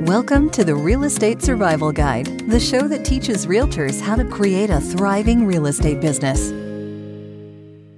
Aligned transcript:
Welcome 0.00 0.48
to 0.52 0.64
the 0.64 0.74
Real 0.74 1.04
Estate 1.04 1.42
Survival 1.42 1.92
Guide, 1.92 2.48
the 2.48 2.58
show 2.58 2.88
that 2.88 3.04
teaches 3.04 3.44
realtors 3.44 4.00
how 4.00 4.16
to 4.16 4.24
create 4.24 4.70
a 4.70 4.80
thriving 4.80 5.44
real 5.44 5.66
estate 5.66 6.00
business. 6.00 6.50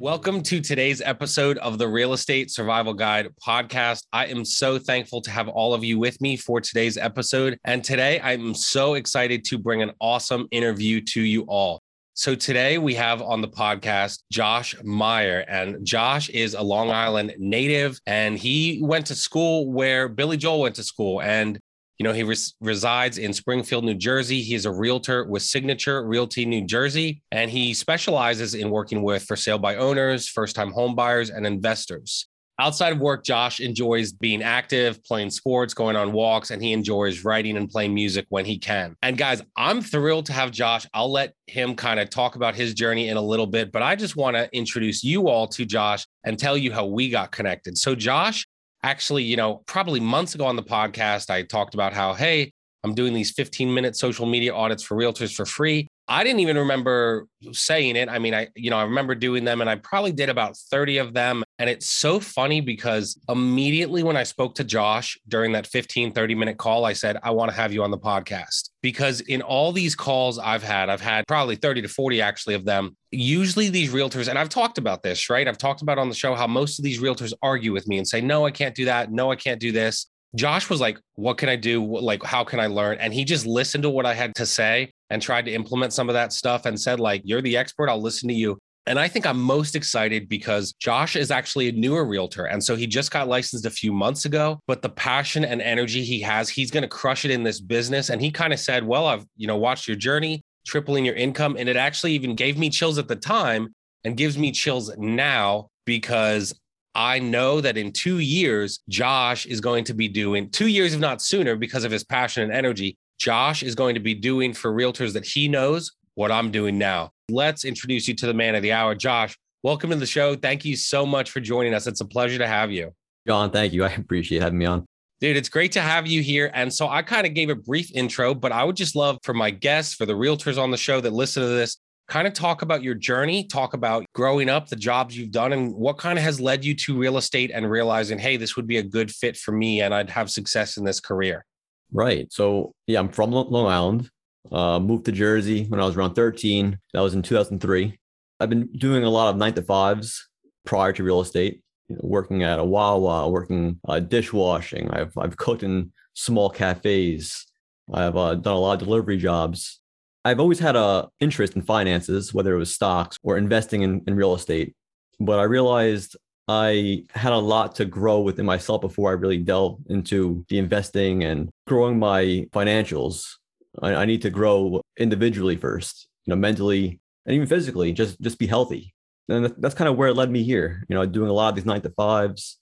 Welcome 0.01 0.43
to 0.43 0.61
today's 0.61 1.01
episode 1.01 1.59
of 1.59 1.79
the 1.79 1.87
Real 1.87 2.13
Estate 2.13 2.51
Survival 2.51 2.93
Guide 2.93 3.29
podcast. 3.41 4.03
I 4.13 4.27
am 4.27 4.45
so 4.45 4.81
thankful 4.81 5.21
to 5.21 5.31
have 5.31 5.47
all 5.47 5.75
of 5.75 5.85
you 5.85 6.01
with 6.01 6.21
me 6.21 6.37
for 6.37 6.61
today's 6.61 6.99
episode. 6.99 7.57
And 7.63 7.85
today 7.85 8.21
I'm 8.21 8.53
so 8.53 8.95
excited 8.95 9.45
to 9.45 9.57
bring 9.57 9.81
an 9.81 9.93
awesome 10.01 10.49
interview 10.51 11.03
to 11.03 11.21
you 11.21 11.43
all. 11.43 11.81
So 12.15 12.35
today 12.35 12.79
we 12.79 12.97
have 12.97 13.23
on 13.23 13.43
the 13.43 13.49
podcast 13.49 14.25
Josh 14.33 14.75
Meyer, 14.83 15.45
and 15.47 15.87
Josh 15.87 16.31
is 16.31 16.55
a 16.55 16.63
Long 16.63 16.91
Island 16.91 17.37
native, 17.39 18.01
and 18.09 18.37
he 18.37 18.81
went 18.83 19.07
to 19.07 19.15
school 19.15 19.71
where 19.71 20.09
Billy 20.09 20.37
Joel 20.37 20.63
went 20.63 20.75
to 20.75 20.83
school, 20.83 21.23
and 21.23 21.61
you 22.03 22.09
know 22.09 22.13
he 22.13 22.25
res- 22.25 22.53
resides 22.61 23.17
in 23.17 23.33
Springfield, 23.33 23.85
New 23.85 23.95
Jersey. 23.95 24.43
He's 24.43 24.67
a 24.67 24.73
realtor 24.73 25.25
with 25.25 25.45
Signature 25.45 26.05
Realty 26.05 26.45
New 26.45 26.67
Jersey, 26.67 27.23
and 27.31 27.49
he 27.49 27.73
specializes 27.75 28.57
in 28.57 28.71
working 28.71 29.05
with 29.05 29.23
for 29.23 29.37
sale 29.37 29.57
by 29.57 29.77
owners, 29.77 30.29
first-time 30.29 30.73
home 30.73 30.97
buyers, 30.97 31.31
and 31.31 31.47
investors 31.47 32.27
outside 32.59 32.93
of 32.93 33.01
work, 33.01 33.25
Josh 33.25 33.61
enjoys 33.61 34.13
being 34.13 34.43
active, 34.43 35.03
playing 35.05 35.31
sports, 35.31 35.75
going 35.75 35.97
on 35.97 36.13
walks, 36.13 36.51
and 36.51 36.63
he 36.63 36.73
enjoys 36.73 37.25
writing 37.25 37.57
and 37.57 37.69
playing 37.69 37.93
music 37.93 38.27
when 38.29 38.45
he 38.45 38.57
can. 38.59 38.95
And 39.03 39.19
guys, 39.19 39.43
I'm 39.57 39.81
thrilled 39.81 40.27
to 40.27 40.33
have 40.33 40.53
Josh. 40.53 40.87
I'll 40.95 41.11
let 41.11 41.35
him 41.49 41.75
kind 41.75 41.99
of 41.99 42.09
talk 42.09 42.37
about 42.37 42.55
his 42.55 42.73
journey 42.75 43.09
in 43.09 43.17
a 43.17 43.23
little 43.23 43.49
bit, 43.49 43.73
but 43.73 43.83
I 43.83 43.97
just 43.97 44.15
want 44.15 44.37
to 44.37 44.49
introduce 44.57 45.03
you 45.03 45.29
all 45.29 45.49
to 45.49 45.65
Josh 45.65 46.07
and 46.25 46.39
tell 46.39 46.57
you 46.57 46.73
how 46.73 46.87
we 46.87 47.11
got 47.11 47.33
connected. 47.33 47.77
So, 47.77 47.95
Josh, 47.95 48.47
actually, 48.83 49.23
you 49.23 49.37
know, 49.37 49.63
probably 49.67 50.01
months 50.01 50.35
ago 50.35 50.45
on 50.45 50.57
the 50.57 50.63
podcast, 50.63 51.31
I 51.31 51.43
talked 51.43 51.75
about 51.75 51.93
how, 51.93 52.15
hey, 52.15 52.53
I'm 52.85 52.95
doing 52.95 53.15
these 53.15 53.31
15 53.31 53.73
minute 53.73 53.97
social 53.97 54.27
media 54.27 54.55
audits 54.55 54.83
for 54.83 54.97
realtors 54.97 55.35
for 55.35 55.47
free. 55.47 55.89
I 56.09 56.25
didn't 56.25 56.41
even 56.41 56.59
remember 56.59 57.27
saying 57.53 57.97
it. 57.97 58.09
I 58.09 58.19
mean, 58.19 58.35
I, 58.35 58.49
you 58.57 58.71
know, 58.71 58.77
I 58.77 58.83
remember 58.83 59.15
doing 59.15 59.45
them 59.45 59.61
and 59.61 59.71
I 59.71 59.77
probably 59.77 60.13
did 60.13 60.29
about 60.29 60.57
30 60.57 60.99
of 60.99 61.15
them. 61.15 61.45
And 61.59 61.71
it's 61.71 61.89
so 61.89 62.19
funny 62.19 62.61
because 62.61 63.19
immediately 63.29 64.03
when 64.03 64.17
I 64.17 64.25
spoke 64.25 64.57
to 64.57 64.65
Josh 64.65 65.19
during 65.29 65.53
that 65.53 65.67
15, 65.67 66.13
30 66.13 66.35
minute 66.35 66.59
call, 66.59 66.85
I 66.85 66.93
said, 66.93 67.19
I 67.23 67.31
want 67.31 67.51
to 67.51 67.57
have 67.57 67.73
you 67.73 67.85
on 67.85 67.91
the 67.91 67.99
podcast. 67.99 68.71
Because 68.83 69.21
in 69.21 69.43
all 69.43 69.71
these 69.71 69.95
calls 69.95 70.39
I've 70.39 70.63
had, 70.63 70.91
I've 70.91 71.01
had 71.01 71.25
probably 71.29 71.57
30 71.57 71.83
to 71.83 71.89
40 71.89 72.21
actually 72.21 72.55
of 72.55 72.65
them. 72.65 72.97
Usually 73.13 73.69
these 73.69 73.93
realtors, 73.93 74.29
and 74.29 74.39
I've 74.39 74.49
talked 74.49 74.79
about 74.79 75.03
this, 75.03 75.31
right? 75.31 75.47
I've 75.47 75.59
talked 75.59 75.83
about 75.83 75.99
on 75.99 76.09
the 76.09 76.15
show 76.15 76.35
how 76.35 76.47
most 76.47 76.79
of 76.79 76.85
these 76.85 77.01
realtors 77.01 77.33
argue 77.43 77.73
with 77.73 77.87
me 77.87 77.99
and 77.99 78.09
say, 78.09 78.21
no, 78.21 78.45
I 78.45 78.51
can't 78.51 78.75
do 78.75 78.87
that. 78.87 79.13
No, 79.13 79.31
I 79.31 79.37
can't 79.37 79.61
do 79.61 79.71
this. 79.71 80.09
Josh 80.35 80.71
was 80.71 80.81
like, 80.81 80.99
What 81.15 81.39
can 81.39 81.49
I 81.49 81.57
do? 81.57 81.85
Like, 81.85 82.23
how 82.23 82.45
can 82.45 82.59
I 82.59 82.67
learn? 82.67 82.99
And 82.99 83.13
he 83.13 83.25
just 83.25 83.47
listened 83.47 83.83
to 83.83 83.91
what 83.91 84.07
I 84.07 84.15
had 84.15 84.35
to 84.37 84.47
say 84.47 84.93
and 85.13 85.21
tried 85.21 85.45
to 85.45 85.53
implement 85.53 85.93
some 85.93 86.09
of 86.09 86.15
that 86.15 86.33
stuff 86.33 86.65
and 86.65 86.81
said, 86.81 86.99
like, 86.99 87.21
You're 87.25 87.43
the 87.43 87.57
expert. 87.57 87.91
I'll 87.91 88.01
listen 88.01 88.29
to 88.29 88.35
you. 88.35 88.59
And 88.87 88.99
I 88.99 89.07
think 89.07 89.27
I'm 89.27 89.41
most 89.41 89.77
excited 89.77 90.29
because 90.29 90.73
Josh 90.73 91.15
is 91.15 91.31
actually 91.31 91.69
a 91.69 91.73
newer 91.73 92.05
realtor. 92.05 92.47
And 92.47 92.65
so 92.65 92.75
he 92.75 92.87
just 92.87 93.13
got 93.13 93.29
licensed 93.29 93.67
a 93.67 93.71
few 93.71 93.93
months 93.93 94.25
ago, 94.25 94.59
but 94.67 94.83
the 94.83 94.89
passion 94.89 95.45
and 95.45 95.63
energy 95.63 96.03
he 96.03 96.21
has, 96.23 96.49
he's 96.49 96.73
going 96.73 96.83
to 96.83 96.89
crush 96.89 97.25
it 97.25 97.31
in 97.31 97.45
this 97.45 97.61
business. 97.61 98.09
And 98.09 98.21
he 98.21 98.31
kind 98.31 98.55
of 98.55 98.59
said, 98.59 98.85
Well, 98.85 99.07
I've, 99.07 99.27
you 99.37 99.47
know, 99.47 99.59
watched 99.59 99.87
your 99.87 99.99
journey, 99.99 100.41
tripling 100.67 101.05
your 101.05 101.15
income. 101.15 101.57
And 101.59 101.69
it 101.69 101.77
actually 101.77 102.15
even 102.15 102.35
gave 102.35 102.57
me 102.57 102.71
chills 102.71 102.97
at 102.97 103.07
the 103.07 103.17
time 103.17 103.75
and 104.03 104.17
gives 104.17 104.39
me 104.39 104.51
chills 104.51 104.91
now 104.97 105.69
because 105.85 106.55
I 106.95 107.19
know 107.19 107.61
that 107.61 107.77
in 107.77 107.93
two 107.93 108.19
years, 108.19 108.81
Josh 108.89 109.45
is 109.45 109.61
going 109.61 109.85
to 109.85 109.95
be 109.95 110.09
doing 110.09 110.51
two 110.51 110.69
years, 110.69 110.95
if 110.95 111.01
not 111.01 111.21
sooner, 111.21 111.55
because 111.55 111.85
of 111.85 111.93
his 111.93 112.03
passion 112.03 112.43
and 112.43 112.53
energy. 112.53 112.97
Josh 113.23 113.63
is 113.63 113.77
going 113.77 113.95
to 113.95 114.01
be 114.01 114.15
doing 114.15 114.53
for 114.53 114.73
realtors 114.73 115.13
that 115.13 115.25
he 115.25 115.47
knows 115.47 115.93
what 116.17 116.33
I'm 116.33 116.51
doing 116.51 116.77
now. 116.77 117.11
Let's 117.31 117.65
introduce 117.65 118.09
you 118.09 118.15
to 118.15 118.27
the 118.27 118.35
man 118.35 118.57
of 118.57 118.63
the 118.63 118.73
hour. 118.73 118.97
Josh, 118.97 119.39
welcome 119.63 119.91
to 119.91 119.97
the 119.97 120.07
show. 120.07 120.35
Thank 120.35 120.65
you 120.65 120.75
so 120.75 121.07
much 121.07 121.31
for 121.31 121.39
joining 121.39 121.73
us. 121.73 121.87
It's 121.87 122.01
a 122.01 122.05
pleasure 122.05 122.39
to 122.39 122.49
have 122.49 122.73
you. 122.73 122.91
John, 123.29 123.53
thank 123.53 123.73
you. 123.75 123.85
I 123.85 123.91
appreciate 123.91 124.43
having 124.43 124.59
me 124.59 124.67
on. 124.67 124.85
Dude, 125.21 125.37
it's 125.37 125.49
great 125.49 125.71
to 125.71 125.81
have 125.81 126.05
you 126.05 126.21
here. 126.21 126.51
And 126.53 126.75
so 126.75 126.89
I 126.89 127.03
kind 127.03 127.25
of 127.25 127.33
gave 127.33 127.49
a 127.49 127.55
brief 127.55 127.93
intro, 127.95 128.35
but 128.35 128.51
I 128.51 128.65
would 128.65 128.75
just 128.75 128.97
love 128.97 129.19
for 129.23 129.35
my 129.35 129.53
guests, 129.53 129.95
for 129.95 130.05
the 130.05 130.15
realtors 130.15 130.61
on 130.61 130.73
the 130.73 130.77
show 130.77 131.01
that 131.01 131.13
listen 131.13 131.45
to 131.45 131.49
this, 131.49 131.77
kind 132.09 132.27
of 132.27 132.33
talk 132.33 132.63
about 132.63 132.83
your 132.83 132.97
journey, 132.97 133.45
talk 133.45 133.73
about 133.73 134.05
growing 134.17 134.49
up, 134.49 134.69
the 134.69 134.75
jobs 134.75 135.17
you've 135.17 135.31
done, 135.31 135.53
and 135.53 135.73
what 135.73 135.97
kind 135.97 136.19
of 136.19 136.25
has 136.25 136.41
led 136.41 136.65
you 136.65 136.75
to 136.75 136.99
real 136.99 137.19
estate 137.19 137.53
and 137.55 137.71
realizing, 137.71 138.19
hey, 138.19 138.37
this 138.37 138.57
would 138.57 138.67
be 138.67 138.79
a 138.79 138.83
good 138.83 139.13
fit 139.13 139.37
for 139.37 139.53
me 139.53 139.81
and 139.81 139.95
I'd 139.95 140.11
have 140.11 140.29
success 140.29 140.77
in 140.77 140.83
this 140.83 140.99
career. 140.99 141.45
Right. 141.93 142.33
So, 142.33 142.75
yeah, 142.87 142.99
I'm 142.99 143.11
from 143.11 143.33
Long 143.33 143.67
Island, 143.67 144.11
uh, 144.51 144.81
moved 144.81 145.05
to 145.07 145.13
Jersey 145.13 145.65
when 145.65 145.81
I 145.81 145.85
was 145.85 145.97
around 145.97 146.15
13. 146.15 146.79
That 146.95 147.01
was 147.01 147.15
in 147.15 147.23
2003. 147.23 147.99
I've 148.41 148.49
been 148.49 148.69
doing 148.79 149.05
a 149.05 149.11
lot 149.11 149.31
of 149.31 149.37
nine 149.37 149.55
to 149.55 149.63
fives 149.63 150.29
prior 150.65 150.93
to 150.93 151.05
real 151.05 151.21
estate, 151.21 151.63
you 151.89 151.97
know, 151.97 152.03
working 152.05 152.43
at 152.43 152.59
a 152.59 152.65
Wawa, 152.65 153.29
working 153.29 153.79
uh, 153.87 154.01
dishwashing. 154.01 154.91
I've, 154.91 155.17
I've 155.19 155.37
cooked 155.37 155.63
in 155.63 155.93
small 156.15 156.51
cafes. 156.51 157.47
I've 157.93 158.17
uh, 158.17 158.35
done 158.37 158.55
a 158.55 158.59
lot 158.59 158.81
of 158.81 158.87
delivery 158.87 159.19
jobs 159.19 159.81
I've 160.25 160.41
always 160.41 160.61
had 160.61 160.77
a 160.77 161.09
interest 161.21 161.57
in 161.57 161.63
finances, 161.63 162.33
whether 162.33 162.55
it 162.55 162.59
was 162.59 162.73
stocks 162.73 163.17
or 163.23 163.37
investing 163.37 163.83
in, 163.83 164.03
in 164.07 164.15
real 164.15 164.35
estate. 164.35 164.75
But 165.19 165.41
I 165.41 165.45
realized 165.45 166.17
I 166.49 167.05
had 167.15 167.33
a 167.33 167.39
lot 167.39 167.77
to 167.77 167.85
grow 167.85 168.21
within 168.21 168.47
myself 168.47 168.81
before 168.81 169.11
I 169.11 169.15
really 169.15 169.39
delved 169.39 169.91
into 169.91 170.45
the 170.49 170.59
investing 170.59 171.25
and 171.25 171.51
growing 171.67 171.99
my 171.99 172.47
financials. 172.53 173.35
I, 173.81 173.95
I 173.95 174.05
need 174.05 174.23
to 174.23 174.31
grow 174.31 174.83
individually 174.97 175.57
first, 175.57 176.09
you 176.25 176.33
know, 176.33 176.37
mentally 176.37 177.01
and 177.27 177.35
even 177.35 177.47
physically, 177.47 177.93
just 177.93 178.21
just 178.21 178.39
be 178.39 178.47
healthy. 178.47 178.95
And 179.29 179.55
that's 179.59 179.75
kind 179.75 179.89
of 179.89 179.97
where 179.97 180.09
it 180.09 180.17
led 180.17 180.31
me 180.31 180.43
here, 180.43 180.85
you 180.89 180.97
know, 180.97 181.07
doing 181.07 181.31
a 181.31 181.33
lot 181.33 181.51
of 181.51 181.55
these 181.55 181.65
nine 181.65 181.81
to 181.83 181.91
fives 181.91 182.59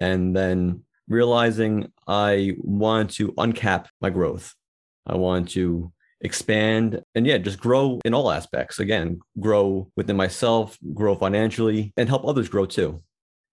and 0.00 0.34
then 0.34 0.84
realizing 1.08 1.92
I 2.06 2.54
want 2.58 3.10
to 3.14 3.32
uncap 3.32 3.86
my 4.00 4.10
growth. 4.10 4.54
I 5.06 5.16
want 5.16 5.50
to 5.50 5.92
expand 6.20 7.02
and 7.14 7.26
yeah 7.26 7.36
just 7.36 7.60
grow 7.60 8.00
in 8.04 8.14
all 8.14 8.30
aspects 8.30 8.78
again 8.78 9.20
grow 9.40 9.90
within 9.94 10.16
myself 10.16 10.78
grow 10.94 11.14
financially 11.14 11.92
and 11.98 12.08
help 12.08 12.26
others 12.26 12.48
grow 12.48 12.64
too 12.64 13.02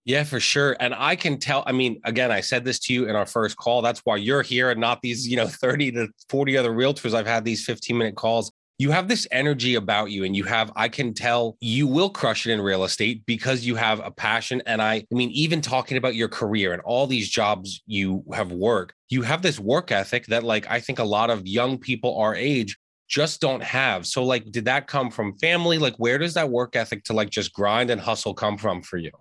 yeah, 0.03 0.23
for 0.23 0.39
sure. 0.39 0.75
And 0.79 0.95
I 0.95 1.15
can 1.15 1.37
tell, 1.37 1.63
I 1.67 1.71
mean, 1.73 2.01
again, 2.05 2.31
I 2.31 2.41
said 2.41 2.65
this 2.65 2.79
to 2.79 2.93
you 2.93 3.07
in 3.07 3.15
our 3.15 3.25
first 3.25 3.57
call. 3.57 3.81
That's 3.81 4.01
why 4.03 4.15
you're 4.15 4.41
here 4.41 4.71
and 4.71 4.79
not 4.81 5.01
these, 5.01 5.27
you 5.27 5.37
know, 5.37 5.47
30 5.61 5.91
to 5.93 6.07
40 6.29 6.57
other 6.57 6.71
realtors. 6.71 7.13
I've 7.13 7.27
had 7.27 7.45
these 7.45 7.63
15 7.65 7.97
minute 7.97 8.15
calls. 8.15 8.51
You 8.79 8.89
have 8.89 9.07
this 9.07 9.27
energy 9.31 9.75
about 9.75 10.09
you, 10.09 10.23
and 10.23 10.35
you 10.35 10.43
have, 10.45 10.71
I 10.75 10.89
can 10.89 11.13
tell 11.13 11.55
you 11.61 11.85
will 11.85 12.09
crush 12.09 12.47
it 12.47 12.51
in 12.51 12.59
real 12.59 12.83
estate 12.83 13.23
because 13.27 13.63
you 13.63 13.75
have 13.75 13.99
a 13.99 14.09
passion. 14.09 14.63
And 14.65 14.81
I, 14.81 14.95
I 14.95 15.05
mean, 15.11 15.29
even 15.31 15.61
talking 15.61 15.97
about 15.97 16.15
your 16.15 16.29
career 16.29 16.73
and 16.73 16.81
all 16.81 17.05
these 17.05 17.29
jobs 17.29 17.83
you 17.85 18.23
have 18.33 18.51
worked, 18.51 18.95
you 19.09 19.21
have 19.21 19.43
this 19.43 19.59
work 19.59 19.91
ethic 19.91 20.25
that, 20.27 20.43
like, 20.43 20.65
I 20.67 20.79
think 20.79 20.97
a 20.97 21.03
lot 21.03 21.29
of 21.29 21.45
young 21.45 21.77
people 21.77 22.17
our 22.17 22.33
age 22.33 22.75
just 23.07 23.39
don't 23.39 23.61
have. 23.61 24.07
So, 24.07 24.23
like, 24.23 24.51
did 24.51 24.65
that 24.65 24.87
come 24.87 25.11
from 25.11 25.37
family? 25.37 25.77
Like, 25.77 25.97
where 25.97 26.17
does 26.17 26.33
that 26.33 26.49
work 26.49 26.75
ethic 26.75 27.03
to 27.03 27.13
like 27.13 27.29
just 27.29 27.53
grind 27.53 27.91
and 27.91 28.01
hustle 28.01 28.33
come 28.33 28.57
from 28.57 28.81
for 28.81 28.97
you? 28.97 29.11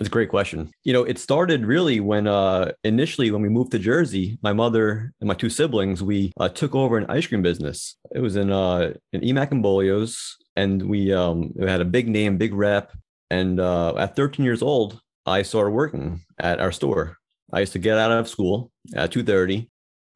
That's 0.00 0.08
a 0.08 0.10
great 0.10 0.30
question. 0.30 0.70
You 0.82 0.94
know, 0.94 1.04
it 1.04 1.18
started 1.18 1.66
really 1.66 2.00
when 2.00 2.26
uh, 2.26 2.72
initially 2.84 3.30
when 3.30 3.42
we 3.42 3.50
moved 3.50 3.70
to 3.72 3.78
Jersey, 3.78 4.38
my 4.42 4.54
mother 4.54 5.12
and 5.20 5.28
my 5.28 5.34
two 5.34 5.50
siblings, 5.50 6.02
we 6.02 6.32
uh, 6.40 6.48
took 6.48 6.74
over 6.74 6.96
an 6.96 7.04
ice 7.10 7.26
cream 7.26 7.42
business. 7.42 7.96
It 8.14 8.20
was 8.20 8.36
in 8.36 8.50
uh, 8.50 8.94
in 9.12 9.20
Emack 9.20 9.50
and 9.50 9.62
Bolio's, 9.62 10.38
and 10.56 10.88
we 10.88 11.12
um, 11.12 11.52
we 11.54 11.68
had 11.68 11.82
a 11.82 11.84
big 11.84 12.08
name, 12.08 12.38
big 12.38 12.54
rep. 12.54 12.96
And 13.28 13.60
uh, 13.60 13.94
at 13.96 14.16
13 14.16 14.42
years 14.42 14.62
old, 14.62 14.98
I 15.26 15.42
started 15.42 15.72
working 15.72 16.22
at 16.38 16.60
our 16.60 16.72
store. 16.72 17.18
I 17.52 17.60
used 17.60 17.74
to 17.74 17.78
get 17.78 17.98
out 17.98 18.10
of 18.10 18.26
school 18.26 18.72
at 18.94 19.12
2:30. 19.12 19.68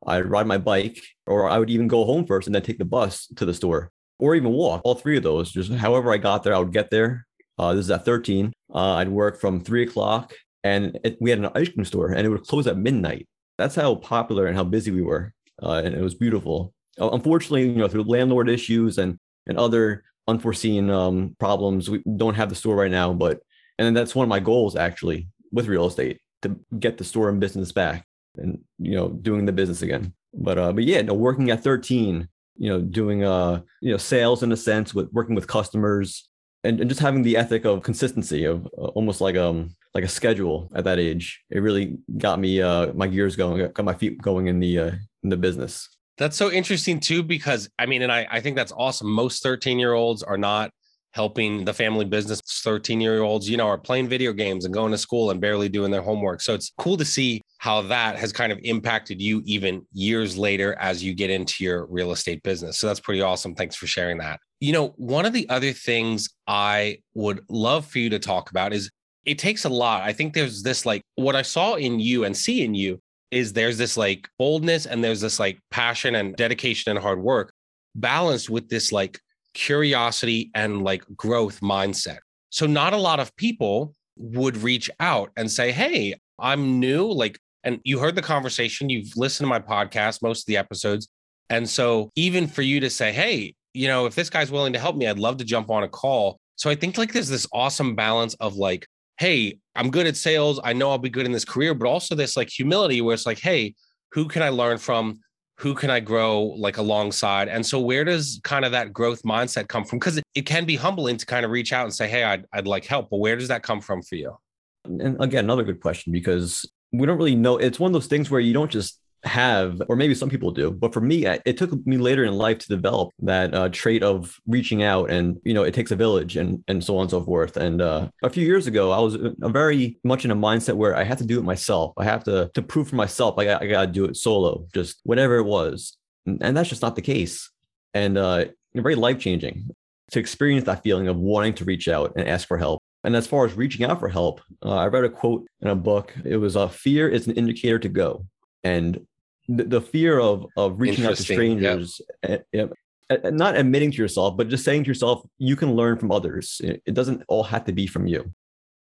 I'd 0.07 0.25
ride 0.25 0.47
my 0.47 0.57
bike, 0.57 0.99
or 1.27 1.51
I 1.51 1.59
would 1.59 1.69
even 1.69 1.89
go 1.89 2.07
home 2.07 2.27
first 2.27 2.49
and 2.49 2.55
then 2.55 2.63
take 2.63 2.79
the 2.79 2.87
bus 2.87 3.27
to 3.37 3.45
the 3.45 3.53
store, 3.53 3.91
or 4.19 4.35
even 4.35 4.51
walk. 4.51 4.81
All 4.83 4.95
three 4.95 5.19
of 5.19 5.25
those, 5.25 5.53
just 5.53 5.71
however 5.73 6.11
I 6.11 6.17
got 6.17 6.43
there, 6.43 6.55
I 6.55 6.59
would 6.59 6.73
get 6.73 6.91
there. 6.91 7.27
Uh, 7.59 7.75
this 7.75 7.85
is 7.85 7.91
at 7.91 8.05
13. 8.05 8.53
Uh, 8.75 8.95
I'd 8.95 9.09
work 9.09 9.41
from 9.41 9.61
three 9.61 9.83
o'clock, 9.83 10.33
and 10.63 10.99
it, 11.05 11.17
we 11.21 11.31
had 11.31 11.39
an 11.39 11.51
ice 11.55 11.69
cream 11.69 11.85
store, 11.85 12.09
and 12.13 12.27
it 12.27 12.31
would 12.31 12.47
close 12.47 12.67
at 12.67 12.77
midnight. 12.77 13.29
That's 13.59 13.75
how 13.75 13.95
popular 13.97 14.47
and 14.47 14.57
how 14.57 14.65
busy 14.65 14.91
we 14.91 15.03
were, 15.03 15.33
uh, 15.63 15.83
and 15.85 15.95
it 15.95 16.01
was 16.01 16.15
beautiful. 16.15 16.73
Uh, 17.01 17.11
unfortunately, 17.11 17.69
you 17.69 17.77
know, 17.77 17.89
through 17.89 18.05
landlord 18.05 18.49
issues 18.49 18.99
and 18.99 19.19
and 19.47 19.59
other 19.59 20.05
unforeseen 20.27 20.91
um, 20.91 21.37
problems, 21.39 21.91
we 21.91 22.03
don't 22.17 22.35
have 22.35 22.49
the 22.49 22.55
store 22.55 22.77
right 22.77 22.91
now. 22.91 23.13
But 23.13 23.41
and 23.79 23.97
that's 23.97 24.15
one 24.15 24.25
of 24.25 24.29
my 24.29 24.41
goals 24.41 24.75
actually 24.75 25.29
with 25.53 25.67
real 25.67 25.87
estate 25.87 26.21
to 26.43 26.59
get 26.79 26.99
the 26.99 27.05
store 27.05 27.29
and 27.29 27.41
business 27.41 27.71
back, 27.71 28.07
and 28.37 28.59
you 28.79 28.97
know, 28.97 29.09
doing 29.09 29.47
the 29.47 29.53
business 29.53 29.83
again. 29.83 30.13
But 30.33 30.59
uh, 30.59 30.73
but 30.73 30.85
yeah, 30.85 31.03
no, 31.03 31.15
working 31.15 31.51
at 31.51 31.63
13, 31.63 32.29
you 32.57 32.69
know, 32.69 32.81
doing 32.81 33.25
uh, 33.25 33.61
you 33.81 33.93
know, 33.93 33.97
sales 33.97 34.43
in 34.43 34.51
a 34.51 34.57
sense 34.57 34.95
with 34.95 35.13
working 35.13 35.35
with 35.35 35.47
customers, 35.47 36.29
and, 36.65 36.81
and 36.81 36.89
just 36.89 37.01
having 37.01 37.23
the 37.23 37.37
ethic 37.37 37.65
of 37.65 37.83
consistency 37.83 38.45
of 38.45 38.67
uh, 38.79 38.87
almost 38.97 39.21
like 39.21 39.37
um 39.37 39.71
like 39.95 40.05
a 40.05 40.09
schedule 40.09 40.71
at 40.75 40.85
that 40.85 40.99
age 40.99 41.45
it 41.51 41.61
really 41.61 41.97
got 42.19 42.41
me 42.41 42.61
uh 42.61 42.93
my 42.95 43.07
gears 43.07 43.37
going 43.37 43.71
got 43.73 43.85
my 43.85 43.95
feet 43.95 44.21
going 44.21 44.49
in 44.49 44.59
the 44.59 44.79
uh 44.79 44.93
in 45.25 45.31
the 45.31 45.37
business. 45.37 45.89
That's 46.17 46.37
so 46.37 46.53
interesting 46.53 47.01
too, 47.01 47.25
because 47.25 47.69
I 47.77 47.87
mean, 47.87 48.03
and 48.03 48.13
I, 48.13 48.29
I 48.31 48.41
think 48.41 48.55
that's 48.55 48.73
awesome. 48.77 49.11
Most 49.11 49.43
13 49.43 49.81
year 49.81 49.95
olds 49.95 50.23
are 50.23 50.39
not 50.39 50.71
helping 51.11 51.65
the 51.65 51.73
family 51.73 52.05
business. 52.05 52.41
13 52.63 53.01
year 53.01 53.23
olds 53.23 53.49
you 53.49 53.57
know 53.57 53.67
are 53.67 53.79
playing 53.79 54.09
video 54.09 54.33
games 54.33 54.65
and 54.65 54.73
going 54.73 54.93
to 54.93 54.99
school 54.99 55.31
and 55.31 55.41
barely 55.41 55.69
doing 55.69 55.91
their 55.91 56.03
homework. 56.03 56.41
So 56.41 56.55
it's 56.55 56.73
cool 56.79 56.97
to 56.99 57.05
see 57.05 57.41
how 57.59 57.83
that 57.83 58.17
has 58.17 58.33
kind 58.33 58.53
of 58.53 58.59
impacted 58.63 59.21
you 59.21 59.43
even 59.45 59.85
years 59.93 60.37
later 60.37 60.77
as 60.79 61.03
you 61.03 61.15
get 61.15 61.31
into 61.31 61.65
your 61.65 61.87
real 61.87 62.13
estate 62.13 62.43
business. 62.45 62.79
So 62.79 62.87
that's 62.87 63.01
pretty 63.01 63.23
awesome. 63.23 63.55
Thanks 63.55 63.75
for 63.75 63.87
sharing 63.87 64.19
that 64.19 64.39
you 64.61 64.73
know 64.73 64.89
one 64.97 65.27
of 65.27 65.33
the 65.33 65.49
other 65.49 65.73
things 65.73 66.29
i 66.47 66.99
would 67.15 67.41
love 67.49 67.87
for 67.87 67.99
you 67.99 68.11
to 68.11 68.19
talk 68.19 68.51
about 68.51 68.73
is 68.73 68.91
it 69.25 69.39
takes 69.39 69.65
a 69.65 69.69
lot 69.69 70.03
i 70.03 70.13
think 70.13 70.35
there's 70.35 70.63
this 70.63 70.87
like 70.87 71.03
what 71.17 71.37
i 71.37 71.43
saw 71.43 71.75
in 71.75 71.99
you 72.01 72.25
and 72.25 72.37
see 72.37 72.63
in 72.63 72.75
you 72.75 72.99
is 73.31 73.53
there's 73.53 73.79
this 73.79 73.97
like 73.97 74.29
boldness 74.39 74.87
and 74.87 75.03
there's 75.03 75.21
this 75.21 75.41
like 75.41 75.59
passion 75.71 76.15
and 76.15 76.37
dedication 76.37 76.91
and 76.91 77.01
hard 77.01 77.21
work 77.21 77.53
balanced 77.97 78.51
with 78.51 78.69
this 78.69 78.93
like 78.93 79.19
curiosity 79.55 80.51
and 80.55 80.83
like 80.83 81.05
growth 81.17 81.61
mindset. 81.61 82.19
So, 82.51 82.67
not 82.67 82.93
a 82.93 82.99
lot 82.99 83.21
of 83.21 83.35
people 83.37 83.95
would 84.17 84.57
reach 84.59 84.91
out 85.01 85.31
and 85.37 85.51
say, 85.51 85.73
Hey, 85.73 86.15
I'm 86.39 86.79
new. 86.79 87.11
Like, 87.11 87.39
and 87.63 87.81
you 87.85 87.99
heard 87.99 88.15
the 88.15 88.23
conversation, 88.23 88.91
you've 88.91 89.17
listened 89.17 89.47
to 89.47 89.49
my 89.49 89.61
podcast, 89.61 90.23
most 90.23 90.43
of 90.43 90.47
the 90.47 90.57
episodes. 90.57 91.09
And 91.51 91.69
so, 91.69 92.11
even 92.17 92.47
for 92.47 92.63
you 92.63 92.81
to 92.81 92.91
say, 92.91 93.13
Hey, 93.13 93.55
you 93.75 93.89
know, 93.89 94.07
if 94.07 94.15
this 94.15 94.31
guy's 94.31 94.51
willing 94.51 94.73
to 94.73 94.79
help 94.79 94.97
me, 94.97 95.07
I'd 95.07 95.19
love 95.19 95.37
to 95.39 95.45
jump 95.45 95.71
on 95.71 95.83
a 95.83 95.89
call. 95.89 96.39
So, 96.57 96.71
I 96.71 96.75
think 96.75 96.97
like 96.97 97.13
there's 97.13 97.29
this 97.29 97.47
awesome 97.53 97.95
balance 97.95 98.35
of 98.35 98.57
like, 98.57 98.87
Hey, 99.19 99.59
I'm 99.77 99.91
good 99.91 100.07
at 100.07 100.17
sales. 100.17 100.61
I 100.65 100.73
know 100.73 100.91
I'll 100.91 100.99
be 100.99 101.11
good 101.11 101.27
in 101.27 101.33
this 101.33 101.45
career, 101.45 101.75
but 101.75 101.89
also 101.89 102.15
this 102.15 102.37
like 102.37 102.49
humility 102.49 103.01
where 103.01 103.15
it's 103.15 103.27
like, 103.27 103.39
Hey, 103.39 103.75
who 104.13 104.27
can 104.27 104.43
I 104.43 104.49
learn 104.49 104.79
from? 104.79 105.21
who 105.59 105.75
can 105.75 105.91
I 105.91 106.01
grow 106.01 106.43
like 106.43 106.79
alongside? 106.79 107.49
And 107.49 107.65
so 107.65 107.79
where 107.79 108.05
does 108.05 108.41
kind 108.43 108.65
of 108.65 108.73
that 108.73 108.93
growth 108.93 109.23
mindset 109.23 109.69
come 109.69 109.85
from? 109.85 109.99
Because 109.99 110.21
it, 110.35 110.47
can 110.47 110.65
be 110.65 110.77
humbling 110.77 111.17
to 111.17 111.27
kind 111.27 111.45
of 111.45 111.51
reach 111.51 111.73
out 111.73 111.85
and 111.85 111.95
say, 111.95 112.09
hey, 112.09 112.25
I'd, 112.25 112.45
I'd 112.53 112.67
like 112.67 112.85
help, 112.85 113.09
but 113.11 113.19
where 113.19 113.37
does 113.37 113.49
that 113.49 113.63
come 113.63 113.81
from 113.81 114.03
for 114.03 114.17
you? 114.17 114.37
And 114.85 115.21
again, 115.23 115.45
another 115.45 115.63
good 115.63 115.81
question 115.81 116.13
because 116.13 116.69
we 116.93 117.07
don't 117.07 117.17
really 117.17 117.37
know. 117.37 117.57
It's 117.57 117.79
one 117.79 117.89
of 117.89 117.93
those 117.93 118.09
things 118.09 118.31
where 118.31 118.41
you 118.41 118.53
don't 118.53 118.71
just 118.71 119.01
have, 119.25 119.81
or 119.89 119.97
maybe 119.97 120.15
some 120.15 120.29
people 120.29 120.51
do, 120.51 120.71
but 120.71 120.93
for 120.93 121.01
me, 121.01 121.27
it 121.27 121.57
took 121.57 121.87
me 121.87 121.97
later 121.97 122.25
in 122.25 122.35
life 122.35 122.59
to 122.59 122.69
develop 122.69 123.11
that 123.21 123.55
uh, 123.55 123.69
trait 123.71 124.03
of 124.03 124.39
reaching 124.47 124.83
out, 124.83 125.11
and 125.11 125.41
you 125.45 125.55
know, 125.55 125.63
it 125.63 125.75
takes 125.75 125.91
a 125.91 125.97
village, 125.97 126.37
and 126.37 126.63
and 126.69 126.83
so 126.85 126.97
on 126.97 127.03
and 127.03 127.11
so 127.11 127.23
forth. 127.23 127.57
And 127.57 127.81
uh, 127.81 128.09
a 128.23 128.31
few 128.31 128.45
years 128.45 128.67
ago, 128.67 128.91
I 128.93 129.01
was 129.01 129.17
very 129.41 129.99
much 130.05 130.25
in 130.25 130.31
a 130.31 130.37
mindset 130.37 130.75
where 130.75 130.97
I 130.97 131.05
had 131.05 131.19
to 131.19 131.27
do 131.27 131.39
it 131.39 131.45
myself. 131.45 131.93
I 131.97 132.05
have 132.05 132.25
to 132.25 132.51
to 132.55 132.63
prove 132.63 132.89
for 132.89 132.97
myself. 132.97 133.39
I 133.39 133.45
got, 133.45 133.63
I 133.63 133.67
got 133.67 133.87
to 133.87 133.93
do 133.93 134.05
it 134.05 134.17
solo, 134.17 134.67
just 134.75 135.01
whatever 135.05 135.37
it 135.37 135.45
was, 135.45 135.97
and, 136.27 136.43
and 136.43 136.57
that's 136.57 136.69
just 136.69 136.83
not 136.83 136.97
the 136.97 137.03
case. 137.03 137.51
And 137.95 138.19
uh, 138.19 138.47
very 138.75 138.95
life 138.95 139.19
changing 139.19 139.71
to 140.11 140.19
experience 140.19 140.65
that 140.67 140.83
feeling 140.83 141.09
of 141.09 141.17
wanting 141.17 141.55
to 141.55 141.65
reach 141.65 141.89
out 141.89 142.13
and 142.17 142.29
ask 142.29 142.47
for 142.47 142.59
help. 142.59 142.83
And 143.05 143.15
as 143.15 143.27
far 143.27 143.45
as 143.45 143.55
reaching 143.55 143.85
out 143.85 144.01
for 144.01 144.09
help, 144.09 144.41
uh, 144.65 144.77
I 144.77 144.87
read 144.87 145.05
a 145.05 145.11
quote 145.11 145.47
in 145.61 145.69
a 145.69 145.77
book. 145.77 146.15
It 146.25 146.37
was, 146.37 146.57
uh, 146.57 146.69
"Fear 146.69 147.09
is 147.09 147.27
an 147.27 147.35
indicator 147.35 147.79
to 147.79 147.89
go." 147.89 148.27
And 148.63 149.07
the, 149.49 149.65
the 149.65 149.81
fear 149.81 150.19
of 150.19 150.47
of 150.57 150.81
reaching 150.81 151.05
out 151.05 151.17
to 151.17 151.23
strangers 151.23 152.01
yep. 152.23 152.47
and, 152.53 152.73
and 153.11 153.37
not 153.37 153.57
admitting 153.57 153.91
to 153.91 153.97
yourself 153.99 154.37
but 154.37 154.49
just 154.49 154.65
saying 154.65 154.85
to 154.85 154.89
yourself 154.89 155.23
you 155.39 155.57
can 155.57 155.75
learn 155.75 155.99
from 155.99 156.11
others 156.11 156.61
it 156.65 156.95
doesn't 156.95 157.23
all 157.29 157.43
have 157.43 157.65
to 157.65 157.73
be 157.73 157.87
from 157.87 158.07
you 158.07 158.33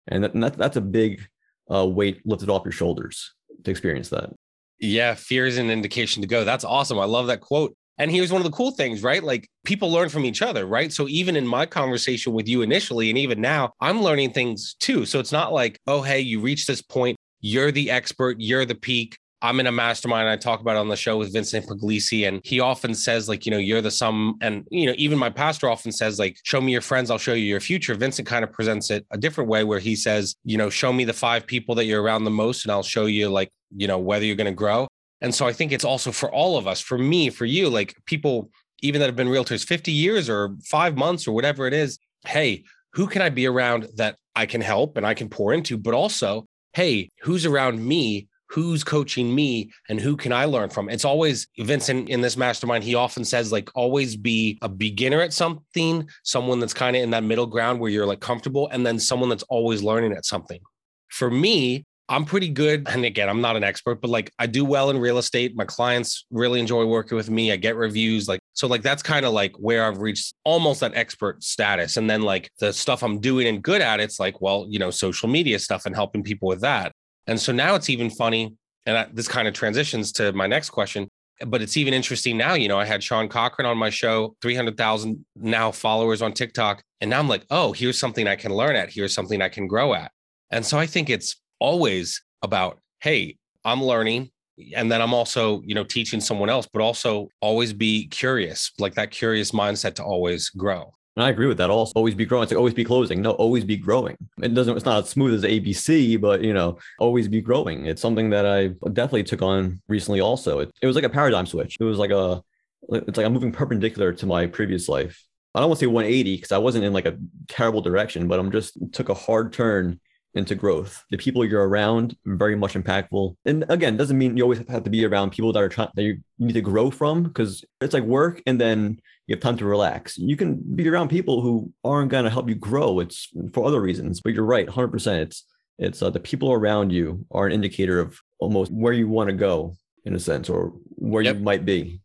and, 0.08 0.24
that, 0.24 0.34
and 0.34 0.42
that, 0.42 0.56
that's 0.56 0.76
a 0.76 0.80
big 0.80 1.26
uh, 1.72 1.86
weight 1.86 2.20
lifted 2.26 2.50
off 2.50 2.64
your 2.64 2.72
shoulders 2.72 3.34
to 3.64 3.70
experience 3.70 4.08
that 4.08 4.30
yeah 4.78 5.14
fear 5.14 5.46
is 5.46 5.58
an 5.58 5.70
indication 5.70 6.20
to 6.22 6.28
go 6.28 6.44
that's 6.44 6.64
awesome 6.64 6.98
i 6.98 7.04
love 7.04 7.26
that 7.26 7.40
quote 7.40 7.74
and 8.00 8.10
here's 8.10 8.32
one 8.32 8.40
of 8.40 8.46
the 8.46 8.56
cool 8.56 8.70
things, 8.70 9.02
right? 9.02 9.22
Like 9.22 9.46
people 9.66 9.92
learn 9.92 10.08
from 10.08 10.24
each 10.24 10.40
other, 10.40 10.64
right? 10.64 10.90
So 10.90 11.06
even 11.06 11.36
in 11.36 11.46
my 11.46 11.66
conversation 11.66 12.32
with 12.32 12.48
you 12.48 12.62
initially, 12.62 13.10
and 13.10 13.18
even 13.18 13.42
now, 13.42 13.74
I'm 13.78 14.00
learning 14.00 14.32
things 14.32 14.74
too. 14.80 15.04
So 15.04 15.20
it's 15.20 15.32
not 15.32 15.52
like, 15.52 15.78
oh, 15.86 16.00
hey, 16.00 16.20
you 16.20 16.40
reached 16.40 16.66
this 16.66 16.80
point, 16.80 17.18
you're 17.40 17.70
the 17.70 17.90
expert, 17.90 18.38
you're 18.40 18.64
the 18.64 18.74
peak. 18.74 19.18
I'm 19.42 19.58
in 19.58 19.66
a 19.66 19.72
mastermind. 19.72 20.28
I 20.28 20.36
talk 20.36 20.60
about 20.60 20.76
it 20.76 20.80
on 20.80 20.88
the 20.88 20.96
show 20.96 21.16
with 21.16 21.32
Vincent 21.32 21.66
Puglisi, 21.66 22.28
and 22.28 22.40
he 22.44 22.60
often 22.60 22.94
says, 22.94 23.28
like, 23.28 23.46
you 23.46 23.50
know, 23.50 23.58
you're 23.58 23.80
the 23.80 23.90
sum. 23.90 24.36
And, 24.42 24.66
you 24.70 24.86
know, 24.86 24.94
even 24.98 25.18
my 25.18 25.30
pastor 25.30 25.68
often 25.68 25.92
says, 25.92 26.18
like, 26.18 26.38
show 26.42 26.60
me 26.60 26.72
your 26.72 26.82
friends, 26.82 27.10
I'll 27.10 27.18
show 27.18 27.32
you 27.32 27.44
your 27.44 27.60
future. 27.60 27.94
Vincent 27.94 28.28
kind 28.28 28.44
of 28.44 28.52
presents 28.52 28.90
it 28.90 29.06
a 29.10 29.18
different 29.18 29.48
way 29.48 29.64
where 29.64 29.78
he 29.78 29.96
says, 29.96 30.34
you 30.44 30.58
know, 30.58 30.68
show 30.68 30.92
me 30.92 31.04
the 31.04 31.12
five 31.14 31.46
people 31.46 31.74
that 31.76 31.86
you're 31.86 32.02
around 32.02 32.24
the 32.24 32.30
most, 32.30 32.64
and 32.64 32.72
I'll 32.72 32.82
show 32.82 33.06
you, 33.06 33.30
like, 33.30 33.50
you 33.74 33.86
know, 33.86 33.98
whether 33.98 34.24
you're 34.24 34.36
going 34.36 34.44
to 34.46 34.52
grow. 34.52 34.86
And 35.20 35.34
so 35.34 35.46
I 35.46 35.52
think 35.52 35.72
it's 35.72 35.84
also 35.84 36.12
for 36.12 36.32
all 36.32 36.56
of 36.56 36.66
us, 36.66 36.80
for 36.80 36.98
me, 36.98 37.30
for 37.30 37.44
you, 37.44 37.68
like 37.68 37.94
people, 38.06 38.50
even 38.82 39.00
that 39.00 39.06
have 39.06 39.16
been 39.16 39.28
realtors 39.28 39.64
50 39.64 39.92
years 39.92 40.28
or 40.28 40.56
five 40.64 40.96
months 40.96 41.28
or 41.28 41.32
whatever 41.32 41.66
it 41.66 41.74
is. 41.74 41.98
Hey, 42.26 42.64
who 42.92 43.06
can 43.06 43.22
I 43.22 43.28
be 43.28 43.46
around 43.46 43.88
that 43.96 44.16
I 44.34 44.46
can 44.46 44.60
help 44.60 44.96
and 44.96 45.06
I 45.06 45.14
can 45.14 45.28
pour 45.28 45.52
into? 45.52 45.76
But 45.76 45.94
also, 45.94 46.46
hey, 46.72 47.10
who's 47.20 47.44
around 47.44 47.84
me 47.86 48.28
who's 48.50 48.82
coaching 48.82 49.32
me 49.32 49.70
and 49.88 50.00
who 50.00 50.16
can 50.16 50.32
I 50.32 50.44
learn 50.44 50.70
from? 50.70 50.88
It's 50.88 51.04
always 51.04 51.46
Vincent 51.58 52.08
in 52.08 52.20
this 52.20 52.36
mastermind. 52.36 52.84
He 52.84 52.94
often 52.94 53.24
says, 53.24 53.52
like, 53.52 53.70
always 53.74 54.16
be 54.16 54.58
a 54.60 54.68
beginner 54.68 55.20
at 55.20 55.32
something, 55.32 56.08
someone 56.24 56.58
that's 56.58 56.74
kind 56.74 56.96
of 56.96 57.02
in 57.02 57.10
that 57.10 57.22
middle 57.22 57.46
ground 57.46 57.78
where 57.78 57.90
you're 57.90 58.06
like 58.06 58.20
comfortable, 58.20 58.68
and 58.72 58.84
then 58.84 58.98
someone 58.98 59.28
that's 59.28 59.44
always 59.44 59.82
learning 59.82 60.12
at 60.12 60.26
something. 60.26 60.60
For 61.08 61.30
me, 61.30 61.84
I'm 62.08 62.24
pretty 62.24 62.48
good. 62.48 62.88
And 62.88 63.04
again, 63.04 63.28
I'm 63.28 63.40
not 63.40 63.54
an 63.54 63.62
expert, 63.62 64.00
but 64.00 64.10
like 64.10 64.32
I 64.36 64.46
do 64.46 64.64
well 64.64 64.90
in 64.90 64.98
real 64.98 65.18
estate. 65.18 65.54
My 65.54 65.64
clients 65.64 66.26
really 66.32 66.58
enjoy 66.58 66.84
working 66.84 67.14
with 67.14 67.30
me. 67.30 67.52
I 67.52 67.56
get 67.56 67.76
reviews. 67.76 68.26
Like, 68.26 68.40
so 68.52 68.66
like 68.66 68.82
that's 68.82 69.02
kind 69.02 69.24
of 69.24 69.32
like 69.32 69.54
where 69.58 69.84
I've 69.84 69.98
reached 69.98 70.34
almost 70.44 70.80
that 70.80 70.96
expert 70.96 71.44
status. 71.44 71.96
And 71.96 72.10
then 72.10 72.22
like 72.22 72.50
the 72.58 72.72
stuff 72.72 73.04
I'm 73.04 73.20
doing 73.20 73.46
and 73.46 73.62
good 73.62 73.80
at, 73.80 74.00
it's 74.00 74.18
like, 74.18 74.40
well, 74.40 74.66
you 74.68 74.80
know, 74.80 74.90
social 74.90 75.28
media 75.28 75.60
stuff 75.60 75.86
and 75.86 75.94
helping 75.94 76.24
people 76.24 76.48
with 76.48 76.62
that. 76.62 76.92
And 77.26 77.40
so 77.40 77.52
now 77.52 77.74
it's 77.74 77.90
even 77.90 78.10
funny. 78.10 78.56
And 78.86 78.96
I, 78.96 79.06
this 79.12 79.28
kind 79.28 79.46
of 79.46 79.54
transitions 79.54 80.12
to 80.12 80.32
my 80.32 80.46
next 80.46 80.70
question, 80.70 81.08
but 81.46 81.62
it's 81.62 81.76
even 81.76 81.94
interesting 81.94 82.36
now. 82.36 82.54
You 82.54 82.68
know, 82.68 82.78
I 82.78 82.84
had 82.84 83.02
Sean 83.02 83.28
Cochran 83.28 83.66
on 83.66 83.78
my 83.78 83.90
show, 83.90 84.36
300,000 84.42 85.24
now 85.36 85.70
followers 85.70 86.22
on 86.22 86.32
TikTok. 86.32 86.82
And 87.00 87.10
now 87.10 87.18
I'm 87.18 87.28
like, 87.28 87.44
oh, 87.50 87.72
here's 87.72 87.98
something 87.98 88.26
I 88.26 88.36
can 88.36 88.54
learn 88.54 88.76
at. 88.76 88.90
Here's 88.90 89.14
something 89.14 89.40
I 89.40 89.48
can 89.48 89.66
grow 89.66 89.94
at. 89.94 90.12
And 90.50 90.64
so 90.64 90.78
I 90.78 90.86
think 90.86 91.10
it's 91.10 91.36
always 91.58 92.22
about, 92.42 92.78
hey, 93.00 93.36
I'm 93.64 93.82
learning. 93.82 94.30
And 94.74 94.90
then 94.90 95.00
I'm 95.00 95.14
also, 95.14 95.62
you 95.64 95.74
know, 95.74 95.84
teaching 95.84 96.20
someone 96.20 96.50
else, 96.50 96.68
but 96.70 96.82
also 96.82 97.28
always 97.40 97.72
be 97.72 98.08
curious, 98.08 98.72
like 98.78 98.94
that 98.94 99.10
curious 99.10 99.52
mindset 99.52 99.94
to 99.94 100.04
always 100.04 100.50
grow. 100.50 100.92
And 101.16 101.24
I 101.24 101.30
agree 101.30 101.46
with 101.46 101.58
that. 101.58 101.70
Also, 101.70 101.92
always 101.96 102.14
be 102.14 102.24
growing. 102.24 102.44
It's 102.44 102.52
like 102.52 102.58
always 102.58 102.74
be 102.74 102.84
closing. 102.84 103.20
No, 103.20 103.32
always 103.32 103.64
be 103.64 103.76
growing. 103.76 104.16
It 104.42 104.54
doesn't. 104.54 104.76
It's 104.76 104.86
not 104.86 105.04
as 105.04 105.08
smooth 105.10 105.34
as 105.34 105.42
ABC, 105.42 106.20
but 106.20 106.42
you 106.42 106.54
know, 106.54 106.78
always 106.98 107.26
be 107.26 107.40
growing. 107.40 107.86
It's 107.86 108.00
something 108.00 108.30
that 108.30 108.46
I 108.46 108.68
definitely 108.92 109.24
took 109.24 109.42
on 109.42 109.82
recently. 109.88 110.20
Also, 110.20 110.60
it, 110.60 110.70
it 110.80 110.86
was 110.86 110.94
like 110.94 111.04
a 111.04 111.10
paradigm 111.10 111.46
switch. 111.46 111.76
It 111.80 111.84
was 111.84 111.98
like 111.98 112.12
a. 112.12 112.42
It's 112.90 113.16
like 113.16 113.26
I'm 113.26 113.32
moving 113.32 113.52
perpendicular 113.52 114.12
to 114.12 114.26
my 114.26 114.46
previous 114.46 114.88
life. 114.88 115.22
I 115.54 115.60
don't 115.60 115.68
want 115.68 115.80
to 115.80 115.84
say 115.84 115.88
180 115.88 116.36
because 116.36 116.52
I 116.52 116.58
wasn't 116.58 116.84
in 116.84 116.92
like 116.92 117.06
a 117.06 117.18
terrible 117.48 117.82
direction, 117.82 118.28
but 118.28 118.38
I'm 118.38 118.52
just 118.52 118.78
took 118.92 119.08
a 119.08 119.14
hard 119.14 119.52
turn 119.52 120.00
into 120.34 120.54
growth. 120.54 121.04
The 121.10 121.16
people 121.16 121.44
you're 121.44 121.68
around 121.68 122.16
very 122.24 122.56
much 122.56 122.74
impactful. 122.74 123.34
And 123.44 123.64
again, 123.68 123.96
doesn't 123.96 124.16
mean 124.16 124.36
you 124.36 124.42
always 124.42 124.62
have 124.68 124.84
to 124.84 124.90
be 124.90 125.04
around 125.04 125.30
people 125.30 125.52
that 125.52 125.62
are 125.62 125.68
trying 125.68 125.88
that 125.94 126.02
you 126.02 126.18
need 126.38 126.52
to 126.52 126.60
grow 126.60 126.90
from 126.90 127.24
because 127.24 127.64
it's 127.80 127.94
like 127.94 128.04
work 128.04 128.42
and 128.46 128.60
then 128.60 129.00
you 129.26 129.34
have 129.34 129.42
time 129.42 129.56
to 129.58 129.64
relax. 129.64 130.18
You 130.18 130.36
can 130.36 130.60
be 130.74 130.88
around 130.88 131.08
people 131.08 131.40
who 131.40 131.72
aren't 131.84 132.10
going 132.10 132.24
to 132.24 132.30
help 132.30 132.48
you 132.48 132.54
grow. 132.54 133.00
It's 133.00 133.28
for 133.52 133.64
other 133.64 133.80
reasons, 133.80 134.20
but 134.20 134.34
you're 134.34 134.44
right, 134.44 134.68
100%. 134.68 135.20
It's 135.22 135.44
it's 135.78 136.02
uh, 136.02 136.10
the 136.10 136.20
people 136.20 136.52
around 136.52 136.90
you 136.90 137.24
are 137.30 137.46
an 137.46 137.52
indicator 137.52 138.00
of 138.00 138.20
almost 138.38 138.70
where 138.70 138.92
you 138.92 139.08
want 139.08 139.30
to 139.30 139.34
go 139.34 139.76
in 140.04 140.14
a 140.14 140.20
sense 140.20 140.50
or 140.50 140.74
where 140.96 141.22
yep. 141.22 141.36
you 141.36 141.42
might 141.42 141.64
be. 141.64 142.00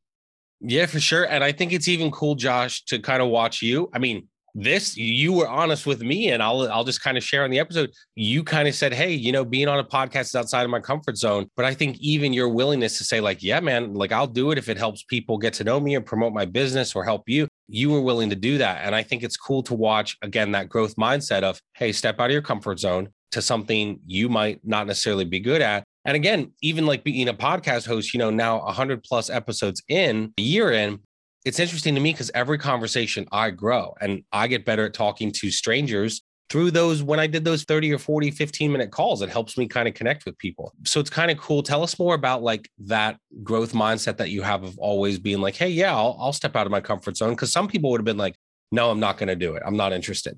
Yeah, 0.61 0.85
for 0.85 0.99
sure. 0.99 1.25
And 1.25 1.43
I 1.43 1.51
think 1.51 1.73
it's 1.73 1.89
even 1.89 2.09
cool, 2.09 2.35
Josh, 2.35 2.83
to 2.85 2.99
kind 2.99 3.21
of 3.21 3.27
watch 3.27 3.61
you. 3.61 3.89
I 3.93 3.99
mean, 3.99 4.29
this 4.55 4.95
you 4.95 5.33
were 5.33 5.47
honest 5.47 5.85
with 5.85 6.01
me 6.01 6.31
and 6.31 6.41
I'll 6.41 6.71
I'll 6.71 6.85
just 6.85 7.03
kind 7.03 7.17
of 7.17 7.23
share 7.23 7.43
on 7.43 7.51
the 7.51 7.59
episode. 7.59 7.91
You 8.15 8.43
kind 8.43 8.67
of 8.67 8.73
said 8.73 8.93
hey 8.93 9.13
you 9.13 9.31
know 9.31 9.43
being 9.43 9.67
on 9.67 9.79
a 9.79 9.83
podcast 9.83 10.21
is 10.21 10.35
outside 10.35 10.63
of 10.63 10.69
my 10.69 10.79
comfort 10.79 11.17
zone. 11.17 11.47
But 11.55 11.65
I 11.65 11.73
think 11.73 11.97
even 11.99 12.33
your 12.33 12.49
willingness 12.49 12.97
to 12.97 13.03
say 13.03 13.19
like 13.19 13.43
yeah 13.43 13.59
man 13.59 13.93
like 13.93 14.11
I'll 14.11 14.27
do 14.27 14.51
it 14.51 14.57
if 14.57 14.69
it 14.69 14.77
helps 14.77 15.03
people 15.03 15.37
get 15.37 15.53
to 15.55 15.63
know 15.63 15.79
me 15.79 15.95
and 15.95 16.05
promote 16.05 16.33
my 16.33 16.45
business 16.45 16.95
or 16.95 17.03
help 17.03 17.23
you 17.27 17.47
you 17.67 17.89
were 17.89 18.01
willing 18.01 18.29
to 18.29 18.35
do 18.35 18.57
that. 18.59 18.85
And 18.85 18.95
I 18.95 19.03
think 19.03 19.23
it's 19.23 19.37
cool 19.37 19.63
to 19.63 19.73
watch 19.73 20.17
again 20.21 20.51
that 20.53 20.69
growth 20.69 20.95
mindset 20.95 21.43
of 21.43 21.59
hey 21.73 21.91
step 21.91 22.19
out 22.19 22.27
of 22.27 22.31
your 22.31 22.41
comfort 22.41 22.79
zone 22.79 23.09
to 23.31 23.41
something 23.41 23.99
you 24.05 24.29
might 24.29 24.61
not 24.63 24.87
necessarily 24.87 25.25
be 25.25 25.39
good 25.39 25.61
at. 25.61 25.83
And 26.05 26.15
again, 26.15 26.53
even 26.61 26.85
like 26.85 27.03
being 27.03 27.27
a 27.27 27.33
podcast 27.33 27.87
host, 27.87 28.13
you 28.13 28.19
know, 28.19 28.29
now 28.29 28.63
100 28.63 29.03
plus 29.03 29.29
episodes 29.29 29.81
in, 29.89 30.31
a 30.37 30.41
year 30.41 30.71
in, 30.71 30.99
it's 31.45 31.59
interesting 31.59 31.93
to 31.93 32.01
me 32.01 32.11
because 32.11 32.31
every 32.33 32.57
conversation 32.57 33.27
I 33.31 33.51
grow 33.51 33.95
and 34.01 34.23
I 34.31 34.47
get 34.47 34.65
better 34.65 34.85
at 34.85 34.93
talking 34.93 35.31
to 35.33 35.51
strangers 35.51 36.23
through 36.49 36.71
those 36.71 37.01
when 37.01 37.19
I 37.19 37.27
did 37.27 37.45
those 37.45 37.63
30 37.63 37.93
or 37.93 37.99
40, 37.99 38.31
15 38.31 38.71
minute 38.71 38.91
calls, 38.91 39.21
it 39.21 39.29
helps 39.29 39.57
me 39.57 39.67
kind 39.67 39.87
of 39.87 39.93
connect 39.93 40.25
with 40.25 40.37
people. 40.37 40.73
So 40.83 40.99
it's 40.99 41.09
kind 41.09 41.31
of 41.31 41.37
cool. 41.37 41.63
Tell 41.63 41.83
us 41.83 41.97
more 41.97 42.15
about 42.15 42.43
like 42.43 42.69
that 42.85 43.17
growth 43.43 43.73
mindset 43.73 44.17
that 44.17 44.29
you 44.31 44.41
have 44.41 44.63
of 44.63 44.77
always 44.79 45.19
being 45.19 45.39
like, 45.39 45.55
hey, 45.55 45.69
yeah, 45.69 45.95
I'll, 45.95 46.17
I'll 46.19 46.33
step 46.33 46.55
out 46.55 46.65
of 46.65 46.71
my 46.71 46.81
comfort 46.81 47.17
zone. 47.17 47.35
Cause 47.35 47.51
some 47.51 47.67
people 47.67 47.91
would 47.91 47.99
have 47.99 48.05
been 48.05 48.17
like, 48.17 48.35
no, 48.71 48.89
I'm 48.89 48.99
not 48.99 49.17
going 49.17 49.27
to 49.27 49.35
do 49.35 49.55
it. 49.55 49.63
I'm 49.65 49.77
not 49.77 49.93
interested. 49.93 50.37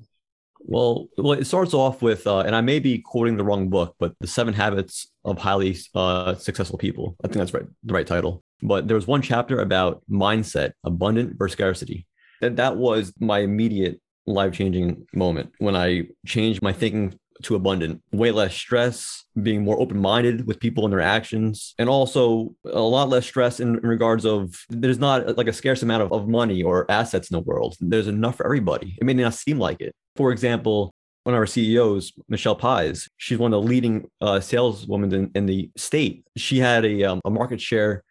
Well, 0.60 1.08
well, 1.18 1.34
it 1.34 1.46
starts 1.46 1.74
off 1.74 2.02
with, 2.02 2.28
uh, 2.28 2.40
and 2.40 2.56
I 2.56 2.62
may 2.62 2.80
be 2.80 3.00
quoting 3.00 3.38
the 3.38 3.44
wrong 3.44 3.70
book, 3.70 3.96
but 4.00 4.14
the 4.20 4.28
Seven 4.28 4.54
Habits 4.54 5.08
of 5.24 5.38
Highly 5.38 5.78
uh, 5.96 6.36
Successful 6.36 6.78
People. 6.78 7.16
I 7.24 7.28
think 7.28 7.38
that's 7.38 7.54
right, 7.54 7.66
the 7.84 7.94
right 7.94 8.08
title. 8.08 8.44
But 8.62 8.88
there 8.88 8.96
was 8.96 9.08
one 9.08 9.22
chapter 9.22 9.60
about 9.60 10.02
mindset, 10.10 10.74
abundant 10.84 11.38
versus 11.38 11.54
scarcity, 11.54 12.08
and 12.42 12.58
that 12.58 12.78
was 12.78 13.14
my 13.20 13.40
immediate 13.40 14.02
life 14.26 14.54
changing 14.54 15.08
moment 15.14 15.54
when 15.60 15.76
I 15.76 16.08
changed 16.26 16.62
my 16.62 16.74
thinking 16.74 17.18
to 17.44 17.56
abundant, 17.56 18.02
way 18.12 18.32
less 18.32 18.56
stress, 18.56 19.26
being 19.42 19.64
more 19.64 19.80
open 19.80 20.00
minded 20.00 20.48
with 20.48 20.60
people 20.60 20.86
and 20.86 20.92
their 20.94 21.02
actions, 21.02 21.76
and 21.78 21.90
also 21.90 22.54
a 22.66 22.80
lot 22.80 23.10
less 23.10 23.26
stress 23.26 23.60
in, 23.60 23.76
in 23.76 23.88
regards 23.88 24.26
of 24.26 24.56
there's 24.70 25.00
not 25.00 25.38
like 25.38 25.48
a 25.48 25.54
scarce 25.54 25.84
amount 25.84 26.04
of, 26.04 26.12
of 26.12 26.28
money 26.28 26.64
or 26.64 26.90
assets 26.90 27.30
in 27.30 27.36
the 27.36 27.44
world. 27.44 27.76
There's 27.80 28.08
enough 28.08 28.38
for 28.38 28.46
everybody. 28.46 28.98
It 29.00 29.06
may 29.06 29.14
not 29.14 29.34
seem 29.34 29.60
like 29.60 29.82
it. 29.82 29.94
For 30.16 30.32
example, 30.32 30.94
one 31.24 31.36
of 31.36 31.40
our 31.40 31.46
CEOs, 31.46 32.14
Michelle 32.30 32.56
Pies, 32.56 33.08
she's 33.18 33.38
one 33.38 33.54
of 33.54 33.62
the 33.62 33.68
leading 33.68 34.10
uh, 34.22 34.40
saleswomen 34.40 35.14
in, 35.14 35.32
in 35.36 35.46
the 35.46 35.70
state. 35.76 36.26
She 36.38 36.58
had 36.58 36.86
a, 36.86 37.04
um, 37.04 37.22
a 37.26 37.30
market 37.30 37.62
share 37.62 38.04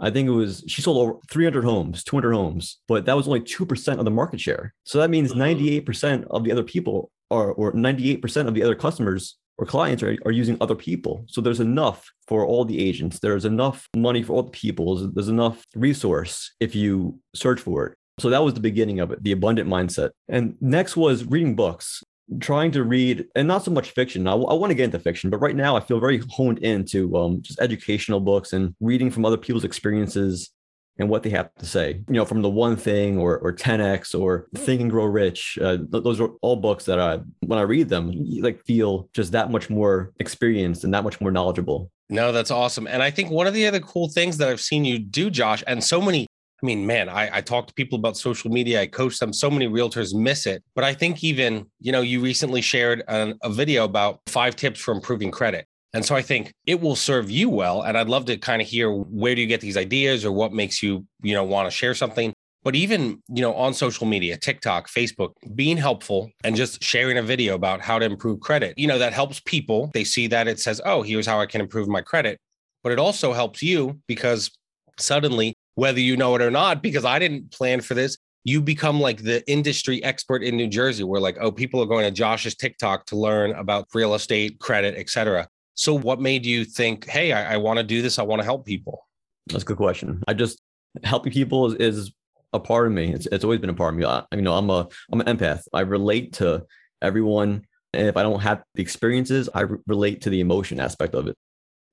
I 0.00 0.10
think 0.10 0.28
it 0.28 0.32
was 0.32 0.64
she 0.66 0.82
sold 0.82 0.98
over 0.98 1.18
300 1.30 1.64
homes, 1.64 2.04
200 2.04 2.32
homes, 2.32 2.78
but 2.88 3.04
that 3.06 3.16
was 3.16 3.26
only 3.26 3.40
2% 3.40 3.98
of 3.98 4.04
the 4.04 4.10
market 4.10 4.40
share. 4.40 4.74
So 4.84 4.98
that 4.98 5.10
means 5.10 5.32
uh-huh. 5.32 5.42
98% 5.42 6.26
of 6.30 6.44
the 6.44 6.52
other 6.52 6.64
people 6.64 7.10
are, 7.30 7.52
or 7.52 7.72
98% 7.72 8.48
of 8.48 8.54
the 8.54 8.62
other 8.62 8.74
customers 8.74 9.36
or 9.56 9.66
clients 9.66 10.02
are, 10.02 10.16
are 10.24 10.32
using 10.32 10.56
other 10.60 10.74
people. 10.74 11.24
So 11.28 11.40
there's 11.40 11.60
enough 11.60 12.10
for 12.26 12.44
all 12.44 12.64
the 12.64 12.80
agents. 12.80 13.20
There's 13.20 13.44
enough 13.44 13.88
money 13.96 14.22
for 14.22 14.32
all 14.32 14.42
the 14.42 14.50
people. 14.50 14.96
There's, 14.96 15.12
there's 15.12 15.28
enough 15.28 15.64
resource 15.76 16.52
if 16.60 16.74
you 16.74 17.20
search 17.34 17.60
for 17.60 17.86
it. 17.86 17.98
So 18.18 18.30
that 18.30 18.42
was 18.42 18.54
the 18.54 18.60
beginning 18.60 19.00
of 19.00 19.10
it, 19.10 19.22
the 19.22 19.32
abundant 19.32 19.68
mindset. 19.68 20.10
And 20.28 20.56
next 20.60 20.96
was 20.96 21.24
reading 21.24 21.56
books 21.56 22.02
trying 22.40 22.70
to 22.72 22.84
read 22.84 23.26
and 23.34 23.46
not 23.46 23.64
so 23.64 23.70
much 23.70 23.90
fiction. 23.90 24.26
I, 24.26 24.32
I 24.32 24.54
want 24.54 24.70
to 24.70 24.74
get 24.74 24.84
into 24.84 24.98
fiction, 24.98 25.30
but 25.30 25.38
right 25.38 25.56
now 25.56 25.76
I 25.76 25.80
feel 25.80 26.00
very 26.00 26.22
honed 26.30 26.58
into 26.58 27.16
um, 27.16 27.42
just 27.42 27.60
educational 27.60 28.20
books 28.20 28.52
and 28.52 28.74
reading 28.80 29.10
from 29.10 29.24
other 29.24 29.36
people's 29.36 29.64
experiences 29.64 30.50
and 30.98 31.08
what 31.08 31.22
they 31.22 31.30
have 31.30 31.52
to 31.56 31.66
say. 31.66 32.02
You 32.08 32.14
know, 32.14 32.24
from 32.24 32.42
the 32.42 32.48
One 32.48 32.76
Thing 32.76 33.18
or 33.18 33.38
or 33.38 33.52
10x 33.52 34.18
or 34.18 34.46
Think 34.56 34.80
and 34.80 34.90
Grow 34.90 35.06
Rich. 35.06 35.58
Uh, 35.60 35.78
those 35.88 36.20
are 36.20 36.28
all 36.40 36.56
books 36.56 36.84
that 36.84 37.00
I, 37.00 37.20
when 37.40 37.58
I 37.58 37.62
read 37.62 37.88
them, 37.88 38.12
like 38.40 38.64
feel 38.64 39.08
just 39.12 39.32
that 39.32 39.50
much 39.50 39.68
more 39.70 40.12
experienced 40.20 40.84
and 40.84 40.94
that 40.94 41.04
much 41.04 41.20
more 41.20 41.30
knowledgeable. 41.30 41.90
No, 42.10 42.32
that's 42.32 42.50
awesome. 42.50 42.86
And 42.86 43.02
I 43.02 43.10
think 43.10 43.30
one 43.30 43.46
of 43.46 43.54
the 43.54 43.66
other 43.66 43.80
cool 43.80 44.08
things 44.08 44.36
that 44.38 44.48
I've 44.48 44.60
seen 44.60 44.84
you 44.84 44.98
do, 44.98 45.30
Josh, 45.30 45.64
and 45.66 45.82
so 45.82 46.00
many 46.00 46.26
I 46.64 46.66
mean, 46.66 46.86
man, 46.86 47.10
I, 47.10 47.28
I 47.30 47.40
talk 47.42 47.66
to 47.66 47.74
people 47.74 47.98
about 47.98 48.16
social 48.16 48.50
media. 48.50 48.80
I 48.80 48.86
coach 48.86 49.18
them. 49.18 49.34
So 49.34 49.50
many 49.50 49.68
realtors 49.68 50.14
miss 50.14 50.46
it. 50.46 50.64
But 50.74 50.82
I 50.82 50.94
think 50.94 51.22
even, 51.22 51.66
you 51.78 51.92
know, 51.92 52.00
you 52.00 52.22
recently 52.22 52.62
shared 52.62 53.02
a, 53.06 53.34
a 53.42 53.50
video 53.50 53.84
about 53.84 54.20
five 54.28 54.56
tips 54.56 54.80
for 54.80 54.94
improving 54.94 55.30
credit. 55.30 55.66
And 55.92 56.02
so 56.02 56.16
I 56.16 56.22
think 56.22 56.54
it 56.66 56.80
will 56.80 56.96
serve 56.96 57.30
you 57.30 57.50
well. 57.50 57.82
And 57.82 57.98
I'd 57.98 58.08
love 58.08 58.24
to 58.26 58.38
kind 58.38 58.62
of 58.62 58.66
hear 58.66 58.90
where 58.90 59.34
do 59.34 59.42
you 59.42 59.46
get 59.46 59.60
these 59.60 59.76
ideas 59.76 60.24
or 60.24 60.32
what 60.32 60.54
makes 60.54 60.82
you, 60.82 61.06
you 61.22 61.34
know, 61.34 61.44
want 61.44 61.66
to 61.66 61.70
share 61.70 61.92
something. 61.92 62.32
But 62.62 62.74
even, 62.74 63.22
you 63.28 63.42
know, 63.42 63.52
on 63.52 63.74
social 63.74 64.06
media, 64.06 64.38
TikTok, 64.38 64.88
Facebook, 64.88 65.32
being 65.54 65.76
helpful 65.76 66.30
and 66.44 66.56
just 66.56 66.82
sharing 66.82 67.18
a 67.18 67.22
video 67.22 67.56
about 67.56 67.82
how 67.82 67.98
to 67.98 68.06
improve 68.06 68.40
credit, 68.40 68.78
you 68.78 68.86
know, 68.86 68.98
that 68.98 69.12
helps 69.12 69.38
people. 69.40 69.90
They 69.92 70.04
see 70.04 70.28
that 70.28 70.48
it 70.48 70.58
says, 70.60 70.80
oh, 70.86 71.02
here's 71.02 71.26
how 71.26 71.40
I 71.40 71.46
can 71.46 71.60
improve 71.60 71.88
my 71.88 72.00
credit. 72.00 72.38
But 72.82 72.92
it 72.92 72.98
also 72.98 73.34
helps 73.34 73.60
you 73.60 74.00
because 74.08 74.50
suddenly 74.98 75.54
whether 75.74 76.00
you 76.00 76.16
know 76.16 76.34
it 76.34 76.42
or 76.42 76.50
not, 76.50 76.82
because 76.82 77.04
I 77.04 77.18
didn't 77.18 77.50
plan 77.50 77.80
for 77.80 77.94
this. 77.94 78.18
You 78.44 78.60
become 78.60 79.00
like 79.00 79.22
the 79.22 79.48
industry 79.50 80.04
expert 80.04 80.42
in 80.42 80.56
New 80.56 80.66
Jersey, 80.66 81.02
where 81.02 81.20
like, 81.20 81.38
oh, 81.40 81.50
people 81.50 81.82
are 81.82 81.86
going 81.86 82.04
to 82.04 82.10
Josh's 82.10 82.54
TikTok 82.54 83.06
to 83.06 83.16
learn 83.16 83.52
about 83.52 83.88
real 83.94 84.14
estate, 84.14 84.58
credit, 84.58 84.96
etc. 84.96 85.48
So, 85.74 85.94
what 85.96 86.20
made 86.20 86.44
you 86.44 86.64
think, 86.64 87.08
hey, 87.08 87.32
I, 87.32 87.54
I 87.54 87.56
want 87.56 87.78
to 87.78 87.82
do 87.82 88.02
this? 88.02 88.18
I 88.18 88.22
want 88.22 88.40
to 88.40 88.44
help 88.44 88.66
people. 88.66 89.06
That's 89.46 89.62
a 89.62 89.66
good 89.66 89.78
question. 89.78 90.22
I 90.28 90.34
just 90.34 90.60
helping 91.02 91.32
people 91.32 91.72
is, 91.72 91.96
is 91.96 92.12
a 92.52 92.60
part 92.60 92.86
of 92.86 92.92
me. 92.92 93.12
It's, 93.12 93.26
it's 93.26 93.44
always 93.44 93.60
been 93.60 93.70
a 93.70 93.74
part 93.74 93.94
of 93.94 93.98
me. 93.98 94.04
I, 94.04 94.24
you 94.32 94.42
know, 94.42 94.54
I'm 94.54 94.68
a 94.68 94.88
I'm 95.10 95.20
an 95.22 95.36
empath. 95.36 95.62
I 95.72 95.80
relate 95.80 96.34
to 96.34 96.64
everyone, 97.00 97.64
and 97.94 98.08
if 98.08 98.16
I 98.16 98.22
don't 98.22 98.40
have 98.40 98.62
the 98.74 98.82
experiences, 98.82 99.48
I 99.54 99.62
re- 99.62 99.78
relate 99.86 100.20
to 100.22 100.30
the 100.30 100.40
emotion 100.40 100.80
aspect 100.80 101.14
of 101.14 101.28
it 101.28 101.36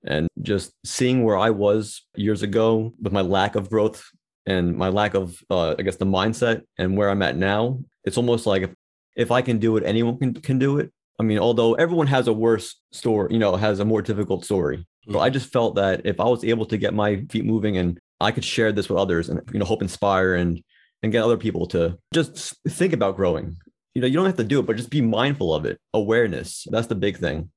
and 0.06 0.28
just 0.42 0.72
seeing 0.86 1.24
where 1.24 1.38
I 1.38 1.50
was 1.52 2.04
years 2.16 2.42
ago 2.42 2.94
with 3.02 3.14
my 3.14 3.22
lack 3.22 3.56
of 3.56 3.70
growth 3.70 4.04
and 4.46 4.76
my 4.76 4.90
lack 4.90 5.14
of, 5.14 5.38
uh, 5.50 5.76
I 5.78 5.82
guess, 5.84 5.98
the 5.98 6.06
mindset 6.06 6.62
and 6.78 6.98
where 6.98 7.10
I'm 7.10 7.22
at 7.22 7.38
now, 7.38 7.80
it's 8.04 8.18
almost 8.18 8.46
like 8.46 8.64
if, 8.64 8.72
if 9.16 9.32
I 9.32 9.42
can 9.42 9.60
do 9.60 9.78
it, 9.78 9.84
anyone 9.86 10.18
can, 10.18 10.34
can 10.34 10.60
do 10.60 10.80
it. 10.80 10.92
I 11.20 11.24
mean, 11.24 11.38
although 11.38 11.76
everyone 11.76 12.08
has 12.08 12.28
a 12.28 12.34
worse 12.34 12.82
story, 12.92 13.32
you 13.32 13.40
know, 13.40 13.56
has 13.56 13.80
a 13.80 13.86
more 13.86 14.02
difficult 14.02 14.44
story. 14.44 14.78
Mm-hmm. 14.78 15.14
But 15.14 15.20
I 15.20 15.30
just 15.30 15.52
felt 15.52 15.76
that 15.76 16.02
if 16.06 16.20
I 16.20 16.26
was 16.26 16.44
able 16.44 16.66
to 16.66 16.78
get 16.78 16.94
my 16.94 17.24
feet 17.30 17.46
moving 17.46 17.78
and 17.78 18.00
I 18.20 18.32
could 18.32 18.46
share 18.46 18.72
this 18.72 18.90
with 18.90 18.98
others 18.98 19.30
and, 19.30 19.42
you 19.54 19.60
know, 19.60 19.66
hope 19.66 19.82
inspire 19.84 20.34
and, 20.36 20.64
and 21.04 21.12
get 21.12 21.24
other 21.24 21.38
people 21.38 21.68
to 21.68 21.98
just 22.14 22.56
think 22.68 22.94
about 22.94 23.16
growing. 23.16 23.58
You 23.94 24.02
know, 24.02 24.08
you 24.08 24.16
don't 24.16 24.26
have 24.26 24.38
to 24.38 24.44
do 24.44 24.60
it, 24.60 24.66
but 24.66 24.78
just 24.78 24.90
be 24.90 25.02
mindful 25.02 25.54
of 25.54 25.66
it. 25.66 25.80
Awareness. 25.94 26.66
That's 26.72 26.88
the 26.88 26.96
big 26.96 27.18
thing. 27.18 27.52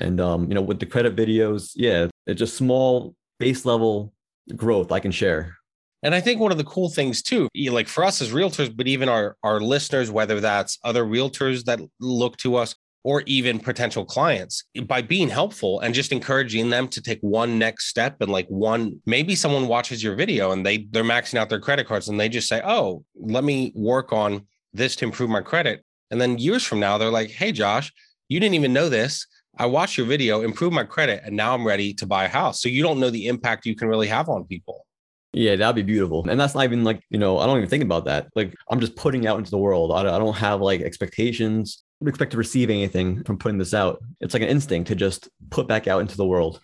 And 0.00 0.20
um, 0.20 0.48
you 0.48 0.54
know, 0.54 0.62
with 0.62 0.80
the 0.80 0.86
credit 0.86 1.16
videos, 1.16 1.72
yeah, 1.74 2.08
it's 2.26 2.38
just 2.38 2.56
small 2.56 3.14
base 3.38 3.64
level 3.64 4.12
growth 4.54 4.92
I 4.92 5.00
can 5.00 5.10
share. 5.12 5.56
And 6.02 6.14
I 6.14 6.20
think 6.20 6.40
one 6.40 6.52
of 6.52 6.58
the 6.58 6.64
cool 6.64 6.88
things 6.88 7.22
too, 7.22 7.48
like 7.70 7.88
for 7.88 8.04
us 8.04 8.20
as 8.22 8.30
realtors, 8.32 8.74
but 8.74 8.86
even 8.86 9.08
our 9.08 9.36
our 9.42 9.60
listeners, 9.60 10.10
whether 10.10 10.40
that's 10.40 10.78
other 10.84 11.04
realtors 11.04 11.64
that 11.64 11.80
look 12.00 12.36
to 12.38 12.56
us 12.56 12.74
or 13.02 13.22
even 13.26 13.58
potential 13.58 14.04
clients, 14.04 14.64
by 14.86 15.00
being 15.00 15.28
helpful 15.28 15.80
and 15.80 15.94
just 15.94 16.12
encouraging 16.12 16.70
them 16.70 16.88
to 16.88 17.00
take 17.00 17.20
one 17.20 17.58
next 17.58 17.86
step 17.86 18.20
and 18.20 18.30
like 18.30 18.46
one, 18.48 19.00
maybe 19.06 19.34
someone 19.34 19.68
watches 19.68 20.02
your 20.02 20.14
video 20.14 20.52
and 20.52 20.66
they 20.66 20.86
they're 20.90 21.04
maxing 21.04 21.38
out 21.38 21.48
their 21.48 21.60
credit 21.60 21.86
cards 21.86 22.08
and 22.08 22.20
they 22.20 22.28
just 22.28 22.48
say, 22.48 22.60
"Oh, 22.64 23.04
let 23.14 23.44
me 23.44 23.72
work 23.74 24.12
on 24.12 24.46
this 24.72 24.96
to 24.96 25.06
improve 25.06 25.30
my 25.30 25.40
credit." 25.40 25.82
And 26.10 26.20
then 26.20 26.38
years 26.38 26.62
from 26.62 26.78
now, 26.78 26.98
they're 26.98 27.10
like, 27.10 27.30
"Hey, 27.30 27.52
Josh, 27.52 27.92
you 28.28 28.38
didn't 28.38 28.54
even 28.54 28.72
know 28.72 28.88
this. 28.88 29.26
I 29.58 29.66
watched 29.66 29.96
your 29.96 30.06
video, 30.06 30.42
improve 30.42 30.72
my 30.72 30.84
credit, 30.84 31.22
and 31.24 31.36
now 31.36 31.54
I'm 31.54 31.66
ready 31.66 31.94
to 31.94 32.06
buy 32.06 32.24
a 32.24 32.28
house. 32.28 32.60
So 32.62 32.68
you 32.68 32.82
don't 32.82 33.00
know 33.00 33.10
the 33.10 33.26
impact 33.28 33.66
you 33.66 33.74
can 33.74 33.88
really 33.88 34.08
have 34.08 34.28
on 34.28 34.44
people. 34.44 34.86
Yeah, 35.32 35.56
that'd 35.56 35.76
be 35.76 35.82
beautiful. 35.82 36.26
And 36.28 36.40
that's 36.40 36.54
not 36.54 36.64
even 36.64 36.84
like, 36.84 37.02
you 37.10 37.18
know, 37.18 37.38
I 37.38 37.46
don't 37.46 37.58
even 37.58 37.68
think 37.68 37.84
about 37.84 38.06
that. 38.06 38.28
Like 38.34 38.54
I'm 38.70 38.80
just 38.80 38.96
putting 38.96 39.26
out 39.26 39.38
into 39.38 39.50
the 39.50 39.58
world. 39.58 39.92
I 39.92 40.02
don't 40.02 40.36
have 40.36 40.60
like 40.60 40.80
expectations. 40.80 41.82
I 42.00 42.04
don't 42.04 42.08
expect 42.08 42.30
to 42.32 42.38
receive 42.38 42.70
anything 42.70 43.22
from 43.24 43.38
putting 43.38 43.58
this 43.58 43.74
out. 43.74 44.02
It's 44.20 44.34
like 44.34 44.42
an 44.42 44.48
instinct 44.48 44.88
to 44.88 44.94
just 44.94 45.28
put 45.50 45.68
back 45.68 45.86
out 45.88 46.00
into 46.00 46.16
the 46.16 46.26
world. 46.26 46.60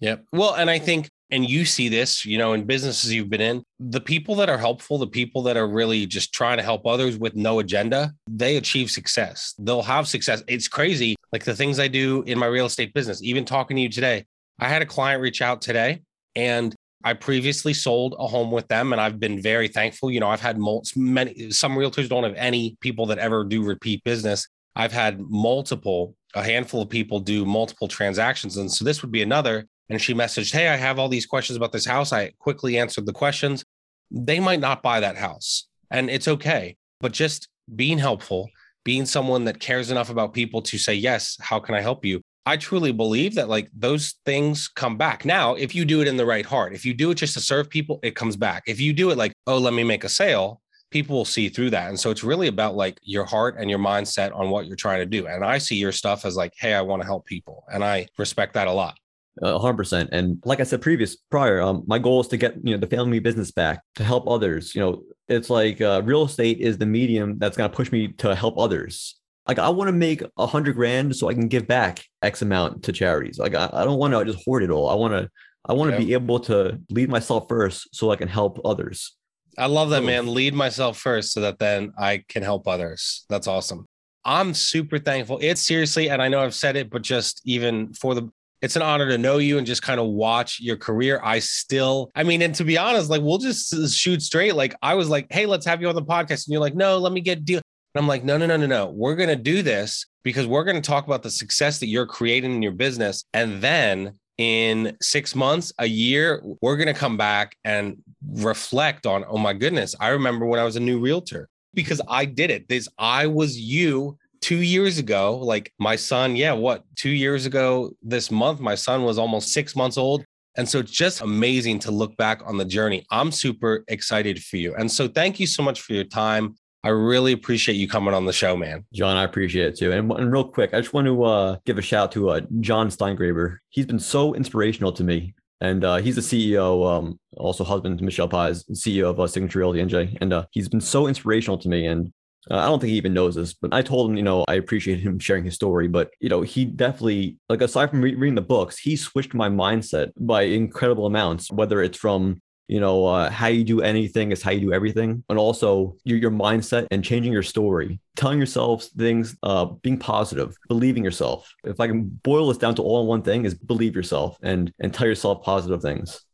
Yep. 0.00 0.24
Well, 0.32 0.54
and 0.54 0.70
I 0.70 0.78
think 0.78 1.08
and 1.32 1.48
you 1.48 1.64
see 1.64 1.88
this, 1.88 2.26
you 2.26 2.36
know, 2.36 2.52
in 2.52 2.64
businesses 2.64 3.12
you've 3.12 3.30
been 3.30 3.40
in, 3.40 3.64
the 3.80 4.00
people 4.00 4.34
that 4.36 4.50
are 4.50 4.58
helpful, 4.58 4.98
the 4.98 5.06
people 5.06 5.42
that 5.42 5.56
are 5.56 5.66
really 5.66 6.04
just 6.04 6.34
trying 6.34 6.58
to 6.58 6.62
help 6.62 6.86
others 6.86 7.16
with 7.16 7.34
no 7.34 7.58
agenda, 7.58 8.12
they 8.28 8.58
achieve 8.58 8.90
success. 8.90 9.54
They'll 9.58 9.82
have 9.82 10.06
success. 10.06 10.42
It's 10.46 10.68
crazy. 10.68 11.16
Like 11.32 11.44
the 11.44 11.56
things 11.56 11.78
I 11.78 11.88
do 11.88 12.22
in 12.22 12.38
my 12.38 12.46
real 12.46 12.66
estate 12.66 12.92
business, 12.94 13.22
even 13.22 13.44
talking 13.44 13.76
to 13.76 13.82
you 13.82 13.88
today, 13.88 14.26
I 14.60 14.68
had 14.68 14.82
a 14.82 14.86
client 14.86 15.22
reach 15.22 15.42
out 15.42 15.62
today 15.62 16.02
and 16.36 16.74
I 17.04 17.14
previously 17.14 17.74
sold 17.74 18.14
a 18.18 18.26
home 18.26 18.50
with 18.50 18.68
them 18.68 18.92
and 18.92 19.00
I've 19.00 19.18
been 19.18 19.40
very 19.40 19.68
thankful. 19.68 20.10
You 20.10 20.20
know, 20.20 20.28
I've 20.28 20.40
had 20.40 20.58
many, 20.94 21.50
some 21.50 21.72
realtors 21.72 22.08
don't 22.08 22.24
have 22.24 22.34
any 22.36 22.76
people 22.80 23.06
that 23.06 23.18
ever 23.18 23.44
do 23.44 23.64
repeat 23.64 24.04
business. 24.04 24.46
I've 24.76 24.92
had 24.92 25.20
multiple, 25.20 26.14
a 26.34 26.44
handful 26.44 26.82
of 26.82 26.88
people 26.88 27.18
do 27.18 27.44
multiple 27.44 27.88
transactions. 27.88 28.56
And 28.56 28.70
so 28.70 28.84
this 28.84 29.02
would 29.02 29.10
be 29.10 29.22
another 29.22 29.66
and 29.92 30.00
she 30.00 30.14
messaged, 30.14 30.52
Hey, 30.52 30.68
I 30.68 30.76
have 30.76 30.98
all 30.98 31.08
these 31.08 31.26
questions 31.26 31.56
about 31.56 31.72
this 31.72 31.84
house. 31.84 32.12
I 32.12 32.32
quickly 32.38 32.78
answered 32.78 33.06
the 33.06 33.12
questions. 33.12 33.64
They 34.10 34.40
might 34.40 34.60
not 34.60 34.82
buy 34.82 35.00
that 35.00 35.16
house, 35.16 35.68
and 35.90 36.10
it's 36.10 36.28
okay. 36.28 36.76
But 37.00 37.12
just 37.12 37.48
being 37.74 37.98
helpful, 37.98 38.48
being 38.84 39.06
someone 39.06 39.44
that 39.44 39.60
cares 39.60 39.90
enough 39.90 40.10
about 40.10 40.32
people 40.32 40.62
to 40.62 40.78
say, 40.78 40.94
Yes, 40.94 41.36
how 41.40 41.58
can 41.58 41.74
I 41.74 41.80
help 41.80 42.04
you? 42.04 42.20
I 42.44 42.56
truly 42.56 42.92
believe 42.92 43.36
that 43.36 43.48
like 43.48 43.70
those 43.72 44.16
things 44.24 44.66
come 44.68 44.96
back. 44.96 45.24
Now, 45.24 45.54
if 45.54 45.74
you 45.74 45.84
do 45.84 46.00
it 46.00 46.08
in 46.08 46.16
the 46.16 46.26
right 46.26 46.44
heart, 46.44 46.74
if 46.74 46.84
you 46.84 46.92
do 46.92 47.10
it 47.12 47.14
just 47.14 47.34
to 47.34 47.40
serve 47.40 47.70
people, 47.70 48.00
it 48.02 48.16
comes 48.16 48.36
back. 48.36 48.64
If 48.66 48.80
you 48.80 48.92
do 48.92 49.10
it 49.10 49.18
like, 49.18 49.32
oh, 49.46 49.58
let 49.58 49.74
me 49.74 49.84
make 49.84 50.02
a 50.02 50.08
sale, 50.08 50.60
people 50.90 51.16
will 51.16 51.24
see 51.24 51.48
through 51.48 51.70
that. 51.70 51.88
And 51.88 51.98
so 51.98 52.10
it's 52.10 52.24
really 52.24 52.48
about 52.48 52.74
like 52.74 52.98
your 53.02 53.24
heart 53.24 53.56
and 53.58 53.70
your 53.70 53.78
mindset 53.78 54.34
on 54.36 54.50
what 54.50 54.66
you're 54.66 54.76
trying 54.76 54.98
to 54.98 55.06
do. 55.06 55.28
And 55.28 55.44
I 55.44 55.58
see 55.58 55.76
your 55.76 55.92
stuff 55.92 56.24
as 56.24 56.36
like, 56.36 56.52
hey, 56.56 56.74
I 56.74 56.82
want 56.82 57.00
to 57.02 57.06
help 57.06 57.26
people. 57.26 57.64
And 57.72 57.84
I 57.84 58.08
respect 58.18 58.54
that 58.54 58.66
a 58.66 58.72
lot 58.72 58.98
hundred 59.42 59.76
percent. 59.76 60.10
And 60.12 60.42
like 60.44 60.60
I 60.60 60.64
said 60.64 60.82
previous 60.82 61.16
prior, 61.16 61.60
um, 61.60 61.84
my 61.86 61.98
goal 61.98 62.20
is 62.20 62.28
to 62.28 62.36
get 62.36 62.56
you 62.62 62.74
know 62.74 62.78
the 62.80 62.86
family 62.86 63.18
business 63.18 63.50
back 63.50 63.82
to 63.96 64.04
help 64.04 64.28
others. 64.28 64.74
You 64.74 64.80
know, 64.82 65.02
it's 65.28 65.50
like 65.50 65.80
uh, 65.80 66.02
real 66.04 66.24
estate 66.24 66.58
is 66.58 66.78
the 66.78 66.86
medium 66.86 67.38
that's 67.38 67.56
going 67.56 67.70
to 67.70 67.76
push 67.76 67.90
me 67.92 68.08
to 68.18 68.34
help 68.34 68.58
others. 68.58 69.18
Like 69.48 69.58
I 69.58 69.68
want 69.70 69.88
to 69.88 69.92
make 69.92 70.22
a 70.36 70.46
hundred 70.46 70.76
grand 70.76 71.16
so 71.16 71.28
I 71.28 71.34
can 71.34 71.48
give 71.48 71.66
back 71.66 72.04
X 72.22 72.42
amount 72.42 72.84
to 72.84 72.92
charities. 72.92 73.38
Like 73.38 73.54
I, 73.54 73.68
I 73.72 73.84
don't 73.84 73.98
want 73.98 74.14
to 74.14 74.24
just 74.24 74.44
hoard 74.44 74.62
it 74.62 74.70
all. 74.70 74.88
I 74.88 74.94
want 74.94 75.14
to 75.14 75.28
I 75.64 75.72
want 75.72 75.90
to 75.90 75.96
Yep. 75.98 76.06
be 76.06 76.12
able 76.12 76.40
to 76.40 76.80
lead 76.90 77.08
myself 77.08 77.46
first 77.48 77.88
so 77.94 78.10
I 78.10 78.16
can 78.16 78.28
help 78.28 78.60
others. 78.64 79.16
I 79.58 79.66
love 79.66 79.90
that, 79.90 80.02
man. 80.02 80.32
Lead 80.32 80.54
myself 80.54 80.98
first 80.98 81.32
so 81.32 81.40
that 81.42 81.58
then 81.58 81.92
I 81.98 82.24
can 82.28 82.42
help 82.42 82.66
others. 82.66 83.24
That's 83.28 83.46
awesome. 83.46 83.86
I'm 84.24 84.54
super 84.54 84.98
thankful. 84.98 85.38
It's 85.42 85.60
seriously, 85.60 86.08
and 86.08 86.22
I 86.22 86.28
know 86.28 86.40
I've 86.40 86.54
said 86.54 86.76
it, 86.76 86.88
but 86.90 87.02
just 87.02 87.42
even 87.44 87.92
for 87.92 88.14
the, 88.14 88.30
it's 88.62 88.76
an 88.76 88.82
honor 88.82 89.08
to 89.08 89.18
know 89.18 89.38
you 89.38 89.58
and 89.58 89.66
just 89.66 89.82
kind 89.82 90.00
of 90.00 90.06
watch 90.06 90.60
your 90.60 90.76
career. 90.76 91.20
I 91.22 91.40
still, 91.40 92.10
I 92.14 92.22
mean, 92.22 92.40
and 92.42 92.54
to 92.54 92.64
be 92.64 92.78
honest, 92.78 93.10
like 93.10 93.20
we'll 93.20 93.38
just 93.38 93.94
shoot 93.94 94.22
straight. 94.22 94.54
Like 94.54 94.74
I 94.80 94.94
was 94.94 95.08
like, 95.08 95.26
hey, 95.30 95.46
let's 95.46 95.66
have 95.66 95.82
you 95.82 95.88
on 95.88 95.96
the 95.96 96.02
podcast. 96.02 96.46
And 96.46 96.52
you're 96.52 96.60
like, 96.60 96.76
no, 96.76 96.96
let 96.96 97.12
me 97.12 97.20
get 97.20 97.44
deal. 97.44 97.60
And 97.94 98.02
I'm 98.02 98.08
like, 98.08 98.24
no, 98.24 98.38
no, 98.38 98.46
no, 98.46 98.56
no, 98.56 98.66
no. 98.66 98.86
We're 98.86 99.16
going 99.16 99.28
to 99.28 99.36
do 99.36 99.62
this 99.62 100.06
because 100.22 100.46
we're 100.46 100.64
going 100.64 100.80
to 100.80 100.88
talk 100.88 101.06
about 101.06 101.22
the 101.22 101.30
success 101.30 101.80
that 101.80 101.88
you're 101.88 102.06
creating 102.06 102.54
in 102.54 102.62
your 102.62 102.72
business. 102.72 103.24
And 103.34 103.60
then 103.60 104.18
in 104.38 104.96
six 105.02 105.34
months, 105.34 105.72
a 105.78 105.86
year, 105.86 106.42
we're 106.62 106.76
going 106.76 106.86
to 106.86 106.98
come 106.98 107.16
back 107.16 107.56
and 107.64 107.98
reflect 108.32 109.06
on, 109.06 109.24
oh 109.28 109.38
my 109.38 109.52
goodness, 109.52 109.94
I 110.00 110.08
remember 110.08 110.46
when 110.46 110.60
I 110.60 110.64
was 110.64 110.76
a 110.76 110.80
new 110.80 111.00
realtor 111.00 111.48
because 111.74 112.00
I 112.08 112.24
did 112.24 112.50
it. 112.50 112.68
This, 112.68 112.88
I 112.96 113.26
was 113.26 113.58
you 113.58 114.16
two 114.42 114.60
years 114.60 114.98
ago. 114.98 115.38
Like 115.38 115.72
my 115.78 115.96
son, 115.96 116.36
yeah, 116.36 116.52
what, 116.52 116.84
two 116.96 117.10
years 117.10 117.46
ago 117.46 117.92
this 118.02 118.30
month, 118.30 118.60
my 118.60 118.74
son 118.74 119.04
was 119.04 119.18
almost 119.18 119.52
six 119.52 119.74
months 119.74 119.96
old. 119.96 120.24
And 120.56 120.68
so 120.68 120.80
it's 120.80 120.90
just 120.90 121.22
amazing 121.22 121.78
to 121.80 121.90
look 121.90 122.14
back 122.18 122.42
on 122.44 122.58
the 122.58 122.64
journey. 122.66 123.06
I'm 123.10 123.32
super 123.32 123.84
excited 123.88 124.42
for 124.44 124.58
you. 124.58 124.74
And 124.74 124.90
so 124.90 125.08
thank 125.08 125.40
you 125.40 125.46
so 125.46 125.62
much 125.62 125.80
for 125.80 125.94
your 125.94 126.04
time. 126.04 126.56
I 126.84 126.88
really 126.88 127.32
appreciate 127.32 127.76
you 127.76 127.88
coming 127.88 128.12
on 128.12 128.26
the 128.26 128.32
show, 128.32 128.56
man. 128.56 128.84
John, 128.92 129.16
I 129.16 129.22
appreciate 129.22 129.68
it 129.68 129.76
too. 129.78 129.92
And, 129.92 130.10
and 130.12 130.32
real 130.32 130.44
quick, 130.44 130.74
I 130.74 130.80
just 130.80 130.92
want 130.92 131.06
to 131.06 131.24
uh, 131.24 131.56
give 131.64 131.78
a 131.78 131.82
shout 131.82 132.04
out 132.04 132.12
to 132.12 132.30
uh, 132.30 132.40
John 132.60 132.88
Steingraber. 132.88 133.58
He's 133.70 133.86
been 133.86 134.00
so 134.00 134.34
inspirational 134.34 134.92
to 134.94 135.04
me. 135.04 135.34
And 135.60 135.84
uh, 135.84 135.98
he's 135.98 136.16
the 136.16 136.20
CEO, 136.20 136.84
um, 136.84 137.20
also 137.36 137.62
husband 137.62 137.96
to 137.98 138.04
Michelle 138.04 138.28
Paz, 138.28 138.64
CEO 138.72 139.10
of 139.10 139.20
uh, 139.20 139.28
Signature 139.28 139.60
Realty 139.60 139.78
NJ. 139.78 140.18
And 140.20 140.32
uh, 140.32 140.46
he's 140.50 140.68
been 140.68 140.80
so 140.80 141.06
inspirational 141.06 141.56
to 141.58 141.68
me. 141.68 141.86
And 141.86 142.12
uh, 142.50 142.58
I 142.58 142.66
don't 142.66 142.80
think 142.80 142.90
he 142.90 142.96
even 142.96 143.14
knows 143.14 143.34
this, 143.34 143.54
but 143.54 143.72
I 143.72 143.82
told 143.82 144.10
him, 144.10 144.16
you 144.16 144.22
know, 144.22 144.44
I 144.48 144.54
appreciate 144.54 145.00
him 145.00 145.18
sharing 145.18 145.44
his 145.44 145.54
story. 145.54 145.88
But, 145.88 146.10
you 146.20 146.28
know, 146.28 146.42
he 146.42 146.64
definitely, 146.64 147.38
like, 147.48 147.60
aside 147.60 147.90
from 147.90 148.02
re- 148.02 148.14
reading 148.14 148.34
the 148.34 148.42
books, 148.42 148.78
he 148.78 148.96
switched 148.96 149.34
my 149.34 149.48
mindset 149.48 150.10
by 150.18 150.42
incredible 150.42 151.06
amounts, 151.06 151.50
whether 151.52 151.82
it's 151.82 151.98
from 151.98 152.40
you 152.68 152.78
know 152.78 153.04
uh, 153.06 153.28
how 153.28 153.48
you 153.48 153.64
do 153.64 153.82
anything 153.82 154.30
is 154.30 154.40
how 154.40 154.52
you 154.52 154.60
do 154.60 154.72
everything 154.72 155.24
and 155.28 155.36
also 155.36 155.96
your, 156.04 156.16
your 156.16 156.30
mindset 156.30 156.86
and 156.92 157.04
changing 157.04 157.32
your 157.32 157.42
story 157.42 158.00
telling 158.14 158.38
yourself 158.38 158.84
things 158.96 159.36
uh, 159.42 159.64
being 159.82 159.98
positive 159.98 160.56
believing 160.68 161.02
yourself 161.02 161.52
if 161.64 161.80
i 161.80 161.88
can 161.88 162.04
boil 162.22 162.46
this 162.46 162.56
down 162.58 162.72
to 162.72 162.80
all 162.80 163.02
in 163.02 163.08
one 163.08 163.20
thing 163.20 163.44
is 163.44 163.52
believe 163.52 163.96
yourself 163.96 164.38
and 164.44 164.72
and 164.78 164.94
tell 164.94 165.08
yourself 165.08 165.42
positive 165.42 165.82
things 165.82 166.24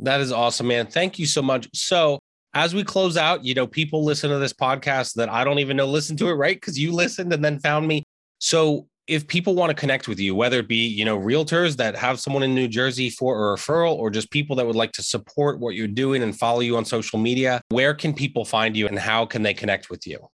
That 0.00 0.20
is 0.20 0.32
awesome, 0.32 0.68
man. 0.68 0.86
Thank 0.86 1.18
you 1.18 1.26
so 1.26 1.42
much. 1.42 1.68
So, 1.74 2.20
as 2.58 2.74
we 2.74 2.84
close 2.84 3.16
out, 3.16 3.44
you 3.44 3.54
know, 3.54 3.66
people 3.66 4.04
listen 4.04 4.30
to 4.30 4.38
this 4.38 4.52
podcast 4.52 5.14
that 5.14 5.28
I 5.28 5.44
don't 5.44 5.58
even 5.58 5.76
know 5.76 5.86
listen 5.86 6.16
to 6.18 6.28
it, 6.28 6.34
right? 6.34 6.56
Because 6.56 6.78
you 6.78 6.92
listened 6.92 7.32
and 7.32 7.44
then 7.44 7.58
found 7.58 7.86
me. 7.86 8.04
So, 8.38 8.86
if 9.06 9.26
people 9.26 9.54
want 9.54 9.70
to 9.70 9.74
connect 9.74 10.06
with 10.06 10.20
you, 10.20 10.34
whether 10.34 10.58
it 10.58 10.68
be, 10.68 10.86
you 10.86 11.02
know, 11.02 11.18
realtors 11.18 11.76
that 11.76 11.96
have 11.96 12.20
someone 12.20 12.42
in 12.42 12.54
New 12.54 12.68
Jersey 12.68 13.08
for 13.08 13.54
a 13.54 13.56
referral 13.56 13.94
or 13.94 14.10
just 14.10 14.30
people 14.30 14.54
that 14.56 14.66
would 14.66 14.76
like 14.76 14.92
to 14.92 15.02
support 15.02 15.60
what 15.60 15.74
you're 15.74 15.88
doing 15.88 16.22
and 16.22 16.38
follow 16.38 16.60
you 16.60 16.76
on 16.76 16.84
social 16.84 17.18
media, 17.18 17.62
where 17.70 17.94
can 17.94 18.12
people 18.12 18.44
find 18.44 18.76
you 18.76 18.86
and 18.86 18.98
how 18.98 19.24
can 19.24 19.42
they 19.42 19.54
connect 19.54 19.88
with 19.88 20.06
you? 20.06 20.28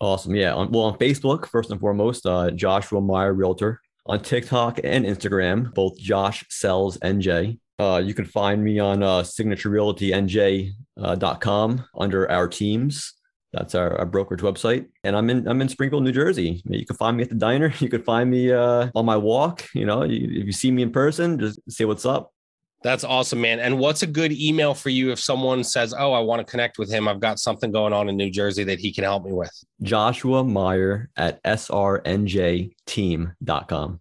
awesome 0.00 0.34
yeah 0.34 0.54
on, 0.54 0.70
well 0.70 0.84
on 0.84 0.98
facebook 0.98 1.46
first 1.46 1.70
and 1.70 1.80
foremost 1.80 2.26
uh, 2.26 2.50
joshua 2.52 3.00
meyer 3.00 3.32
realtor 3.32 3.80
on 4.06 4.20
tiktok 4.20 4.78
and 4.84 5.04
instagram 5.04 5.72
both 5.74 5.98
josh 5.98 6.44
sells 6.48 6.98
nj 6.98 7.58
uh, 7.78 8.02
you 8.04 8.14
can 8.14 8.24
find 8.24 8.64
me 8.64 8.78
on 8.78 9.02
uh, 9.02 9.22
signaturerealtynj.com 9.22 11.84
under 11.96 12.30
our 12.30 12.48
teams 12.48 13.14
That's 13.52 13.74
our, 13.74 13.98
our 13.98 14.06
brokerage 14.06 14.40
website. 14.40 14.86
And 15.04 15.16
I'm 15.16 15.30
in 15.30 15.46
I'm 15.46 15.62
in 15.62 15.68
Springfield, 15.68 16.02
New 16.02 16.12
Jersey. 16.12 16.62
You 16.64 16.84
can 16.84 16.96
find 16.96 17.16
me 17.16 17.22
at 17.22 17.28
the 17.28 17.36
diner. 17.36 17.72
You 17.80 17.88
can 17.88 18.02
find 18.02 18.30
me 18.30 18.52
uh, 18.52 18.90
on 18.94 19.04
my 19.04 19.16
walk. 19.16 19.64
You 19.74 19.86
know, 19.86 20.04
you, 20.04 20.40
if 20.40 20.46
you 20.46 20.52
see 20.52 20.70
me 20.70 20.82
in 20.82 20.90
person, 20.90 21.38
just 21.38 21.60
say 21.70 21.84
what's 21.84 22.04
up. 22.04 22.32
That's 22.82 23.02
awesome, 23.02 23.40
man. 23.40 23.58
And 23.58 23.78
what's 23.78 24.02
a 24.02 24.06
good 24.06 24.32
email 24.32 24.74
for 24.74 24.90
you 24.90 25.10
if 25.10 25.18
someone 25.18 25.64
says, 25.64 25.94
Oh, 25.96 26.12
I 26.12 26.20
want 26.20 26.46
to 26.46 26.50
connect 26.50 26.78
with 26.78 26.90
him? 26.90 27.08
I've 27.08 27.20
got 27.20 27.40
something 27.40 27.72
going 27.72 27.92
on 27.92 28.08
in 28.08 28.16
New 28.16 28.30
Jersey 28.30 28.64
that 28.64 28.78
he 28.78 28.92
can 28.92 29.04
help 29.04 29.24
me 29.24 29.32
with. 29.32 29.50
Joshua 29.82 30.44
Meyer 30.44 31.10
at 31.16 31.42
srnjteam.com. 31.42 34.00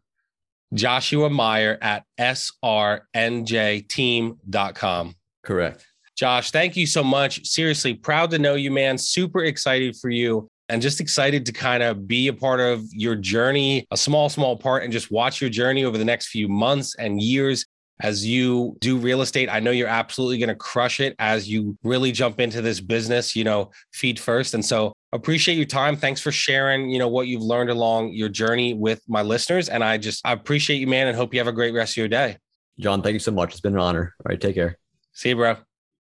Joshua 0.73 1.29
Meyer 1.29 1.77
at 1.81 2.03
srnjteam.com. 2.19 5.15
Correct. 5.43 5.85
Josh, 6.17 6.51
thank 6.51 6.75
you 6.75 6.87
so 6.87 7.03
much. 7.03 7.45
Seriously, 7.45 7.93
proud 7.93 8.31
to 8.31 8.39
know 8.39 8.55
you, 8.55 8.71
man. 8.71 8.97
Super 8.97 9.43
excited 9.43 9.95
for 9.95 10.09
you 10.09 10.47
and 10.69 10.81
just 10.81 10.99
excited 10.99 11.45
to 11.45 11.51
kind 11.51 11.83
of 11.83 12.07
be 12.07 12.27
a 12.27 12.33
part 12.33 12.59
of 12.59 12.83
your 12.91 13.15
journey, 13.15 13.85
a 13.91 13.97
small, 13.97 14.27
small 14.27 14.57
part, 14.57 14.83
and 14.83 14.91
just 14.91 15.11
watch 15.11 15.39
your 15.39 15.49
journey 15.49 15.85
over 15.85 15.97
the 15.97 16.05
next 16.05 16.27
few 16.27 16.47
months 16.47 16.95
and 16.95 17.21
years 17.21 17.65
as 18.01 18.25
you 18.25 18.75
do 18.79 18.97
real 18.97 19.21
estate. 19.21 19.49
I 19.49 19.59
know 19.59 19.71
you're 19.71 19.87
absolutely 19.87 20.37
going 20.37 20.49
to 20.49 20.55
crush 20.55 20.99
it 20.99 21.15
as 21.19 21.49
you 21.49 21.77
really 21.83 22.11
jump 22.11 22.39
into 22.39 22.61
this 22.61 22.79
business, 22.79 23.35
you 23.35 23.43
know, 23.43 23.71
feed 23.93 24.19
first. 24.19 24.53
And 24.53 24.63
so 24.63 24.93
appreciate 25.13 25.55
your 25.55 25.65
time. 25.65 25.95
Thanks 25.95 26.21
for 26.21 26.31
sharing, 26.31 26.89
you 26.89 26.99
know, 26.99 27.07
what 27.07 27.27
you've 27.27 27.41
learned 27.41 27.69
along 27.69 28.13
your 28.13 28.29
journey 28.29 28.73
with 28.73 29.01
my 29.07 29.21
listeners. 29.21 29.69
And 29.69 29.83
I 29.83 29.97
just 29.97 30.25
I 30.25 30.33
appreciate 30.33 30.77
you, 30.77 30.87
man, 30.87 31.07
and 31.07 31.15
hope 31.15 31.33
you 31.33 31.39
have 31.39 31.47
a 31.47 31.53
great 31.53 31.73
rest 31.73 31.93
of 31.93 31.97
your 31.97 32.07
day. 32.07 32.37
John, 32.79 33.01
thank 33.01 33.13
you 33.13 33.19
so 33.19 33.31
much. 33.31 33.51
It's 33.51 33.61
been 33.61 33.73
an 33.73 33.79
honor. 33.79 34.13
All 34.19 34.29
right, 34.29 34.39
take 34.39 34.55
care. 34.55 34.77
See 35.13 35.29
you, 35.29 35.35
bro. 35.35 35.57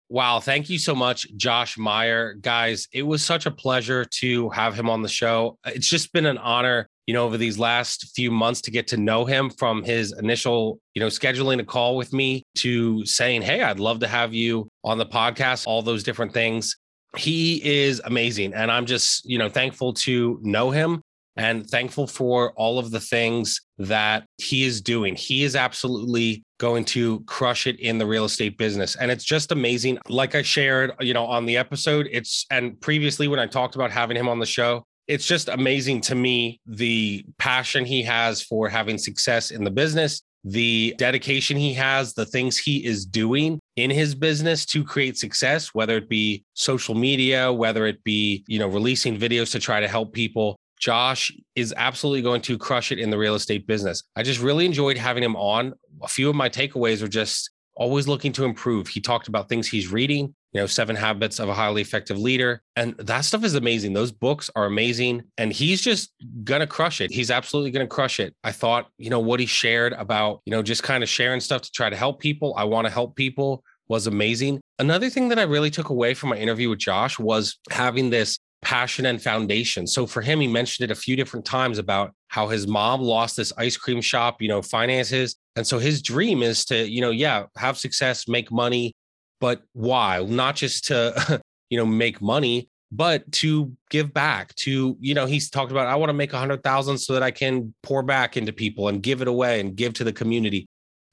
Wow. 0.08 0.38
Thank 0.38 0.70
you 0.70 0.78
so 0.78 0.94
much, 0.94 1.26
Josh 1.36 1.76
Meyer. 1.76 2.34
Guys, 2.34 2.86
it 2.92 3.02
was 3.02 3.24
such 3.24 3.46
a 3.46 3.50
pleasure 3.50 4.04
to 4.04 4.48
have 4.50 4.74
him 4.74 4.88
on 4.88 5.02
the 5.02 5.08
show. 5.08 5.58
It's 5.66 5.88
just 5.88 6.12
been 6.12 6.26
an 6.26 6.38
honor, 6.38 6.88
you 7.06 7.14
know, 7.14 7.24
over 7.24 7.36
these 7.36 7.58
last 7.58 8.14
few 8.14 8.30
months 8.30 8.60
to 8.62 8.70
get 8.70 8.86
to 8.88 8.96
know 8.96 9.24
him 9.24 9.50
from 9.50 9.82
his 9.82 10.12
initial, 10.12 10.78
you 10.94 11.00
know, 11.00 11.08
scheduling 11.08 11.60
a 11.60 11.64
call 11.64 11.96
with 11.96 12.12
me 12.12 12.44
to 12.56 13.04
saying, 13.04 13.42
Hey, 13.42 13.62
I'd 13.62 13.80
love 13.80 13.98
to 14.00 14.06
have 14.06 14.32
you 14.32 14.68
on 14.84 14.98
the 14.98 15.06
podcast, 15.06 15.66
all 15.66 15.82
those 15.82 16.04
different 16.04 16.32
things. 16.32 16.76
He 17.16 17.64
is 17.64 18.00
amazing. 18.04 18.54
And 18.54 18.70
I'm 18.70 18.86
just, 18.86 19.24
you 19.28 19.38
know, 19.38 19.48
thankful 19.48 19.94
to 19.94 20.38
know 20.42 20.70
him 20.70 21.02
and 21.36 21.68
thankful 21.68 22.06
for 22.06 22.52
all 22.52 22.78
of 22.78 22.90
the 22.90 23.00
things 23.00 23.60
that 23.78 24.24
he 24.38 24.64
is 24.64 24.80
doing. 24.80 25.14
He 25.14 25.44
is 25.44 25.54
absolutely 25.54 26.42
going 26.58 26.84
to 26.86 27.20
crush 27.20 27.66
it 27.66 27.78
in 27.78 27.98
the 27.98 28.06
real 28.06 28.24
estate 28.24 28.56
business. 28.56 28.96
And 28.96 29.10
it's 29.10 29.24
just 29.24 29.52
amazing. 29.52 29.98
Like 30.08 30.34
I 30.34 30.42
shared, 30.42 30.92
you 31.00 31.12
know, 31.12 31.26
on 31.26 31.44
the 31.44 31.58
episode, 31.58 32.08
it's 32.10 32.46
and 32.50 32.80
previously 32.80 33.28
when 33.28 33.38
I 33.38 33.46
talked 33.46 33.74
about 33.74 33.90
having 33.90 34.16
him 34.16 34.28
on 34.28 34.38
the 34.38 34.46
show, 34.46 34.84
it's 35.06 35.26
just 35.26 35.48
amazing 35.48 36.00
to 36.02 36.14
me 36.14 36.60
the 36.66 37.24
passion 37.38 37.84
he 37.84 38.02
has 38.02 38.42
for 38.42 38.68
having 38.68 38.98
success 38.98 39.50
in 39.50 39.62
the 39.62 39.70
business, 39.70 40.22
the 40.46 40.94
dedication 40.96 41.56
he 41.56 41.74
has, 41.74 42.14
the 42.14 42.24
things 42.24 42.56
he 42.56 42.84
is 42.86 43.04
doing 43.04 43.58
in 43.74 43.90
his 43.90 44.14
business 44.14 44.64
to 44.66 44.84
create 44.84 45.18
success, 45.18 45.74
whether 45.74 45.96
it 45.96 46.08
be 46.08 46.44
social 46.54 46.94
media, 46.94 47.52
whether 47.52 47.84
it 47.84 48.02
be, 48.04 48.44
you 48.46 48.60
know, 48.60 48.68
releasing 48.68 49.18
videos 49.18 49.50
to 49.50 49.58
try 49.58 49.80
to 49.80 49.88
help 49.88 50.12
people. 50.12 50.56
Josh 50.78 51.32
is 51.56 51.74
absolutely 51.76 52.22
going 52.22 52.42
to 52.42 52.56
crush 52.56 52.92
it 52.92 53.00
in 53.00 53.10
the 53.10 53.18
real 53.18 53.34
estate 53.34 53.66
business. 53.66 54.04
I 54.14 54.22
just 54.22 54.40
really 54.40 54.66
enjoyed 54.66 54.96
having 54.96 55.24
him 55.24 55.34
on. 55.34 55.74
A 56.02 56.08
few 56.08 56.30
of 56.30 56.36
my 56.36 56.48
takeaways 56.48 57.02
are 57.02 57.08
just 57.08 57.50
always 57.74 58.06
looking 58.06 58.32
to 58.34 58.44
improve. 58.44 58.86
He 58.86 59.00
talked 59.00 59.26
about 59.26 59.48
things 59.48 59.66
he's 59.66 59.90
reading, 59.90 60.32
you 60.56 60.62
know, 60.62 60.66
Seven 60.66 60.96
Habits 60.96 61.38
of 61.38 61.50
a 61.50 61.54
Highly 61.54 61.82
Effective 61.82 62.18
Leader. 62.18 62.62
And 62.76 62.96
that 62.96 63.26
stuff 63.26 63.44
is 63.44 63.54
amazing. 63.54 63.92
Those 63.92 64.10
books 64.10 64.48
are 64.56 64.64
amazing. 64.64 65.24
And 65.36 65.52
he's 65.52 65.82
just 65.82 66.14
going 66.44 66.60
to 66.60 66.66
crush 66.66 67.02
it. 67.02 67.10
He's 67.10 67.30
absolutely 67.30 67.70
going 67.72 67.84
to 67.84 67.94
crush 67.94 68.18
it. 68.20 68.34
I 68.42 68.52
thought, 68.52 68.86
you 68.96 69.10
know, 69.10 69.20
what 69.20 69.38
he 69.38 69.44
shared 69.44 69.92
about, 69.92 70.40
you 70.46 70.52
know, 70.52 70.62
just 70.62 70.82
kind 70.82 71.02
of 71.02 71.10
sharing 71.10 71.40
stuff 71.40 71.60
to 71.60 71.70
try 71.70 71.90
to 71.90 71.96
help 71.96 72.20
people. 72.20 72.54
I 72.56 72.64
want 72.64 72.86
to 72.86 72.90
help 72.90 73.16
people 73.16 73.62
was 73.88 74.06
amazing. 74.06 74.62
Another 74.78 75.10
thing 75.10 75.28
that 75.28 75.38
I 75.38 75.42
really 75.42 75.70
took 75.70 75.90
away 75.90 76.14
from 76.14 76.30
my 76.30 76.38
interview 76.38 76.70
with 76.70 76.78
Josh 76.78 77.18
was 77.18 77.58
having 77.70 78.08
this 78.08 78.38
passion 78.62 79.04
and 79.04 79.20
foundation. 79.20 79.86
So 79.86 80.06
for 80.06 80.22
him, 80.22 80.40
he 80.40 80.46
mentioned 80.46 80.90
it 80.90 80.92
a 80.92 80.98
few 80.98 81.16
different 81.16 81.44
times 81.44 81.76
about 81.76 82.14
how 82.28 82.48
his 82.48 82.66
mom 82.66 83.02
lost 83.02 83.36
this 83.36 83.52
ice 83.58 83.76
cream 83.76 84.00
shop, 84.00 84.40
you 84.40 84.48
know, 84.48 84.62
finances. 84.62 85.36
And 85.54 85.66
so 85.66 85.78
his 85.78 86.00
dream 86.00 86.42
is 86.42 86.64
to, 86.64 86.88
you 86.88 87.02
know, 87.02 87.10
yeah, 87.10 87.44
have 87.58 87.76
success, 87.76 88.26
make 88.26 88.50
money, 88.50 88.94
but 89.40 89.62
why? 89.72 90.24
Not 90.26 90.56
just 90.56 90.86
to, 90.86 91.40
you 91.70 91.78
know, 91.78 91.86
make 91.86 92.20
money, 92.20 92.68
but 92.92 93.30
to 93.32 93.72
give 93.90 94.12
back 94.12 94.54
to, 94.56 94.96
you 95.00 95.14
know, 95.14 95.26
he's 95.26 95.50
talked 95.50 95.70
about, 95.72 95.86
I 95.86 95.96
want 95.96 96.10
to 96.10 96.14
make 96.14 96.32
a 96.32 96.38
hundred 96.38 96.62
thousand 96.62 96.98
so 96.98 97.12
that 97.14 97.22
I 97.22 97.30
can 97.30 97.74
pour 97.82 98.02
back 98.02 98.36
into 98.36 98.52
people 98.52 98.88
and 98.88 99.02
give 99.02 99.22
it 99.22 99.28
away 99.28 99.60
and 99.60 99.76
give 99.76 99.94
to 99.94 100.04
the 100.04 100.12
community. 100.12 100.66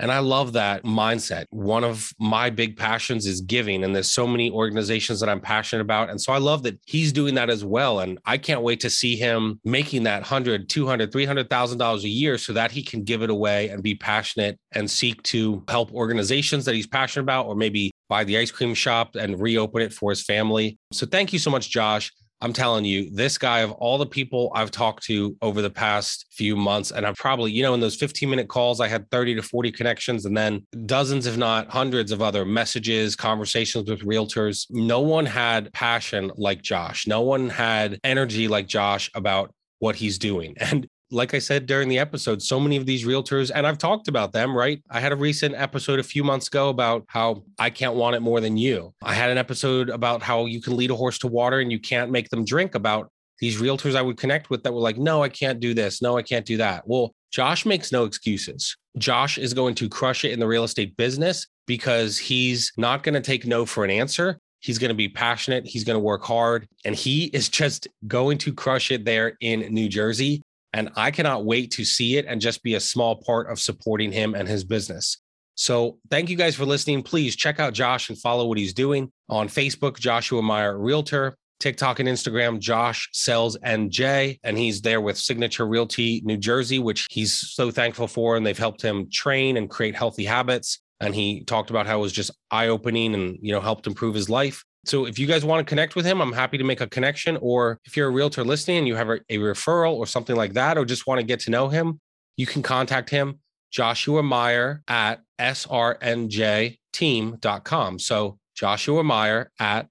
And 0.04 0.12
I 0.12 0.20
love 0.20 0.52
that 0.52 0.84
mindset. 0.84 1.46
One 1.52 1.86
of 1.86 2.12
my 2.20 2.50
big 2.50 2.76
passions 2.76 3.26
is 3.26 3.40
giving, 3.40 3.86
and 3.86 3.96
there's 3.96 4.10
so 4.10 4.28
many 4.28 4.52
organizations 4.52 5.22
that 5.22 5.30
I'm 5.30 5.40
passionate 5.40 5.82
about. 5.82 6.10
And 6.10 6.20
so 6.20 6.34
I 6.34 6.40
love 6.40 6.64
that 6.64 6.78
he's 6.86 7.14
doing 7.14 7.36
that 7.36 7.50
as 7.50 7.64
well. 7.64 8.02
And 8.02 8.20
I 8.26 8.38
can't 8.38 8.64
wait 8.64 8.82
to 8.82 8.90
see 8.90 9.16
him 9.16 9.62
making 9.64 10.04
that 10.04 10.24
100, 10.24 10.68
200, 10.68 11.10
300,000 11.10 11.78
dollars 11.78 12.04
a 12.04 12.10
year 12.10 12.38
so 12.38 12.52
that 12.52 12.70
he 12.70 12.84
can 12.84 13.04
give 13.04 13.22
it 13.22 13.30
away 13.30 13.70
and 13.70 13.82
be 13.82 13.96
passionate 13.96 14.60
and 14.74 14.92
seek 14.92 15.24
to 15.24 15.64
help 15.70 15.94
organizations 15.94 16.66
that 16.66 16.76
he's 16.76 16.86
passionate 16.86 17.24
about, 17.24 17.46
or 17.46 17.56
maybe 17.56 17.90
buy 18.10 18.26
the 18.26 18.38
ice 18.38 18.52
cream 18.52 18.74
shop 18.74 19.16
and 19.16 19.40
reopen 19.40 19.82
it 19.82 19.94
for 19.94 20.10
his 20.10 20.22
family. 20.22 20.78
So 20.92 21.06
thank 21.06 21.32
you 21.32 21.40
so 21.40 21.50
much, 21.50 21.70
Josh. 21.70 22.12
I'm 22.44 22.52
telling 22.52 22.84
you, 22.84 23.10
this 23.10 23.38
guy 23.38 23.60
of 23.60 23.72
all 23.72 23.98
the 23.98 24.06
people 24.06 24.52
I've 24.54 24.70
talked 24.70 25.06
to 25.06 25.34
over 25.42 25.62
the 25.62 25.70
past 25.70 26.26
few 26.30 26.58
months, 26.58 26.92
and 26.92 27.06
I've 27.06 27.16
probably, 27.16 27.54
you 27.54 27.64
know, 27.64 27.74
in 27.74 27.80
those 27.80 27.96
15 27.96 28.30
minute 28.30 28.50
calls, 28.50 28.82
I 28.82 28.90
had 28.90 29.10
30 29.12 29.36
to 29.36 29.42
40 29.42 29.72
connections 29.72 30.26
and 30.26 30.36
then 30.36 30.68
dozens, 30.86 31.26
if 31.26 31.38
not 31.38 31.70
hundreds 31.70 32.12
of 32.12 32.22
other 32.22 32.44
messages, 32.44 33.16
conversations 33.16 33.90
with 33.90 34.02
realtors. 34.02 34.66
No 34.70 35.00
one 35.00 35.26
had 35.26 35.72
passion 35.72 36.34
like 36.36 36.62
Josh. 36.62 37.08
No 37.08 37.22
one 37.22 37.48
had 37.48 37.98
energy 38.04 38.50
like 38.50 38.68
Josh 38.68 39.10
about 39.16 39.54
what 39.80 39.96
he's 39.96 40.18
doing. 40.18 40.56
And 40.74 40.88
like 41.14 41.34
I 41.34 41.40
said 41.40 41.66
during 41.66 41.88
the 41.88 42.00
episode, 42.00 42.42
so 42.42 42.60
many 42.60 42.76
of 42.76 42.86
these 42.86 43.06
realtors, 43.06 43.52
and 43.54 43.66
I've 43.66 43.78
talked 43.78 44.08
about 44.08 44.34
them, 44.34 44.56
right? 44.56 44.82
I 44.90 45.00
had 45.00 45.12
a 45.12 45.16
recent 45.16 45.56
episode 45.56 46.00
a 46.00 46.04
few 46.04 46.24
months 46.24 46.48
ago 46.48 46.70
about 46.70 47.06
how 47.08 47.44
I 47.60 47.70
can't 47.70 47.96
want 47.96 48.16
it 48.16 48.22
more 48.22 48.42
than 48.42 48.58
you. 48.58 48.94
I 49.02 49.14
had 49.14 49.30
an 49.30 49.38
episode 49.38 49.90
about 49.90 50.22
how 50.22 50.46
you 50.46 50.62
can 50.62 50.76
lead 50.76 50.92
a 50.92 50.96
horse 50.96 51.20
to 51.20 51.28
water 51.28 51.60
and 51.60 51.72
you 51.72 51.80
can't 51.80 52.12
make 52.12 52.30
them 52.30 52.44
drink 52.44 52.76
about 52.76 53.10
these 53.40 53.62
realtors 53.62 53.96
I 53.96 54.02
would 54.02 54.18
connect 54.18 54.50
with 54.50 54.64
that 54.64 54.74
were 54.74 54.80
like, 54.80 54.98
no, 54.98 55.24
I 55.24 55.30
can't 55.30 55.60
do 55.60 55.74
this. 55.74 56.02
No, 56.02 56.18
I 56.18 56.22
can't 56.22 56.46
do 56.46 56.58
that. 56.58 56.88
Well, 56.88 57.14
Josh 57.32 57.66
makes 57.66 57.92
no 57.92 58.06
excuses. 58.06 58.76
Josh 58.98 59.38
is 59.38 59.54
going 59.54 59.76
to 59.76 59.90
crush 59.90 60.24
it 60.24 60.32
in 60.32 60.40
the 60.40 60.48
real 60.48 60.64
estate 60.64 60.96
business 60.98 61.48
because 61.66 62.18
he's 62.18 62.72
not 62.78 63.04
going 63.04 63.16
to 63.16 63.22
take 63.22 63.46
no 63.46 63.66
for 63.66 63.84
an 63.84 63.90
answer. 63.90 64.38
He's 64.60 64.78
going 64.78 64.90
to 64.90 64.96
be 64.96 65.10
passionate. 65.10 65.68
He's 65.68 65.84
going 65.84 65.96
to 65.96 66.04
work 66.04 66.24
hard. 66.24 66.68
And 66.86 66.96
he 66.96 67.26
is 67.26 67.50
just 67.50 67.88
going 68.08 68.38
to 68.40 68.54
crush 68.54 68.92
it 68.92 69.04
there 69.04 69.36
in 69.42 69.60
New 69.74 69.90
Jersey. 69.90 70.42
And 70.74 70.90
I 70.96 71.12
cannot 71.12 71.46
wait 71.46 71.72
to 71.72 71.86
see 71.86 72.18
it 72.18 72.26
and 72.26 72.42
just 72.42 72.64
be 72.64 72.76
a 72.76 72.80
small 72.80 73.18
part 73.18 73.50
of 73.50 73.60
supporting 73.60 74.12
him 74.12 74.34
and 74.34 74.48
his 74.48 74.64
business. 74.64 75.18
So 75.56 76.00
thank 76.10 76.30
you 76.30 76.36
guys 76.36 76.56
for 76.56 76.66
listening. 76.66 77.04
Please 77.04 77.36
check 77.36 77.60
out 77.60 77.74
Josh 77.74 78.10
and 78.10 78.18
follow 78.18 78.48
what 78.48 78.58
he's 78.58 78.74
doing 78.74 79.12
on 79.30 79.48
Facebook, 79.48 80.00
Joshua 80.00 80.42
Meyer 80.42 80.78
Realtor, 80.78 81.38
TikTok 81.60 82.00
and 82.00 82.10
Instagram, 82.10 82.60
Josh 82.60 83.08
Sells 83.14 83.56
NJ. 83.60 84.40
And 84.44 84.58
he's 84.58 84.82
there 84.82 85.00
with 85.00 85.18
Signature 85.18 85.68
Realty 85.68 86.22
New 86.26 86.38
Jersey, 86.38 86.80
which 86.80 87.08
he's 87.12 87.34
so 87.34 87.70
thankful 87.70 88.08
for. 88.08 88.36
And 88.36 88.46
they've 88.46 88.58
helped 88.58 88.82
him 88.82 89.10
train 89.12 89.58
and 89.58 89.70
create 89.70 89.96
healthy 89.96 90.26
habits. 90.26 90.80
And 91.00 91.14
he 91.14 91.44
talked 91.44 91.70
about 91.70 91.86
how 91.86 92.00
it 92.00 92.02
was 92.02 92.14
just 92.14 92.32
eye 92.50 92.68
opening 92.68 93.14
and, 93.14 93.38
you 93.42 93.54
know, 93.54 93.62
helped 93.62 93.86
improve 93.86 94.16
his 94.16 94.30
life. 94.30 94.64
So 94.86 95.06
if 95.06 95.18
you 95.18 95.28
guys 95.28 95.46
want 95.46 95.66
to 95.66 95.70
connect 95.70 95.96
with 95.96 96.06
him, 96.06 96.22
I'm 96.22 96.34
happy 96.34 96.58
to 96.58 96.64
make 96.64 96.82
a 96.82 96.88
connection. 96.88 97.38
Or 97.38 97.80
if 97.86 97.96
you're 97.96 98.10
a 98.10 98.12
realtor 98.12 98.44
listening 98.44 98.80
and 98.80 98.88
you 98.88 98.96
have 98.96 99.10
a, 99.10 99.20
a 99.30 99.38
referral 99.38 99.96
or 99.96 100.06
something 100.06 100.36
like 100.36 100.54
that, 100.54 100.78
or 100.78 100.86
just 100.86 101.08
want 101.08 101.20
to 101.20 101.26
get 101.26 101.40
to 101.42 101.52
know 101.52 101.70
him, 101.70 102.00
you 102.36 102.46
can 102.46 102.62
contact 102.62 103.10
him, 103.10 103.40
Joshua 103.72 104.22
Meyer 104.22 104.84
at 104.88 105.22
srnjteam.com. 105.40 108.00
So 108.00 108.38
Joshua 108.56 109.04
Meyer 109.04 109.52
at 109.60 109.88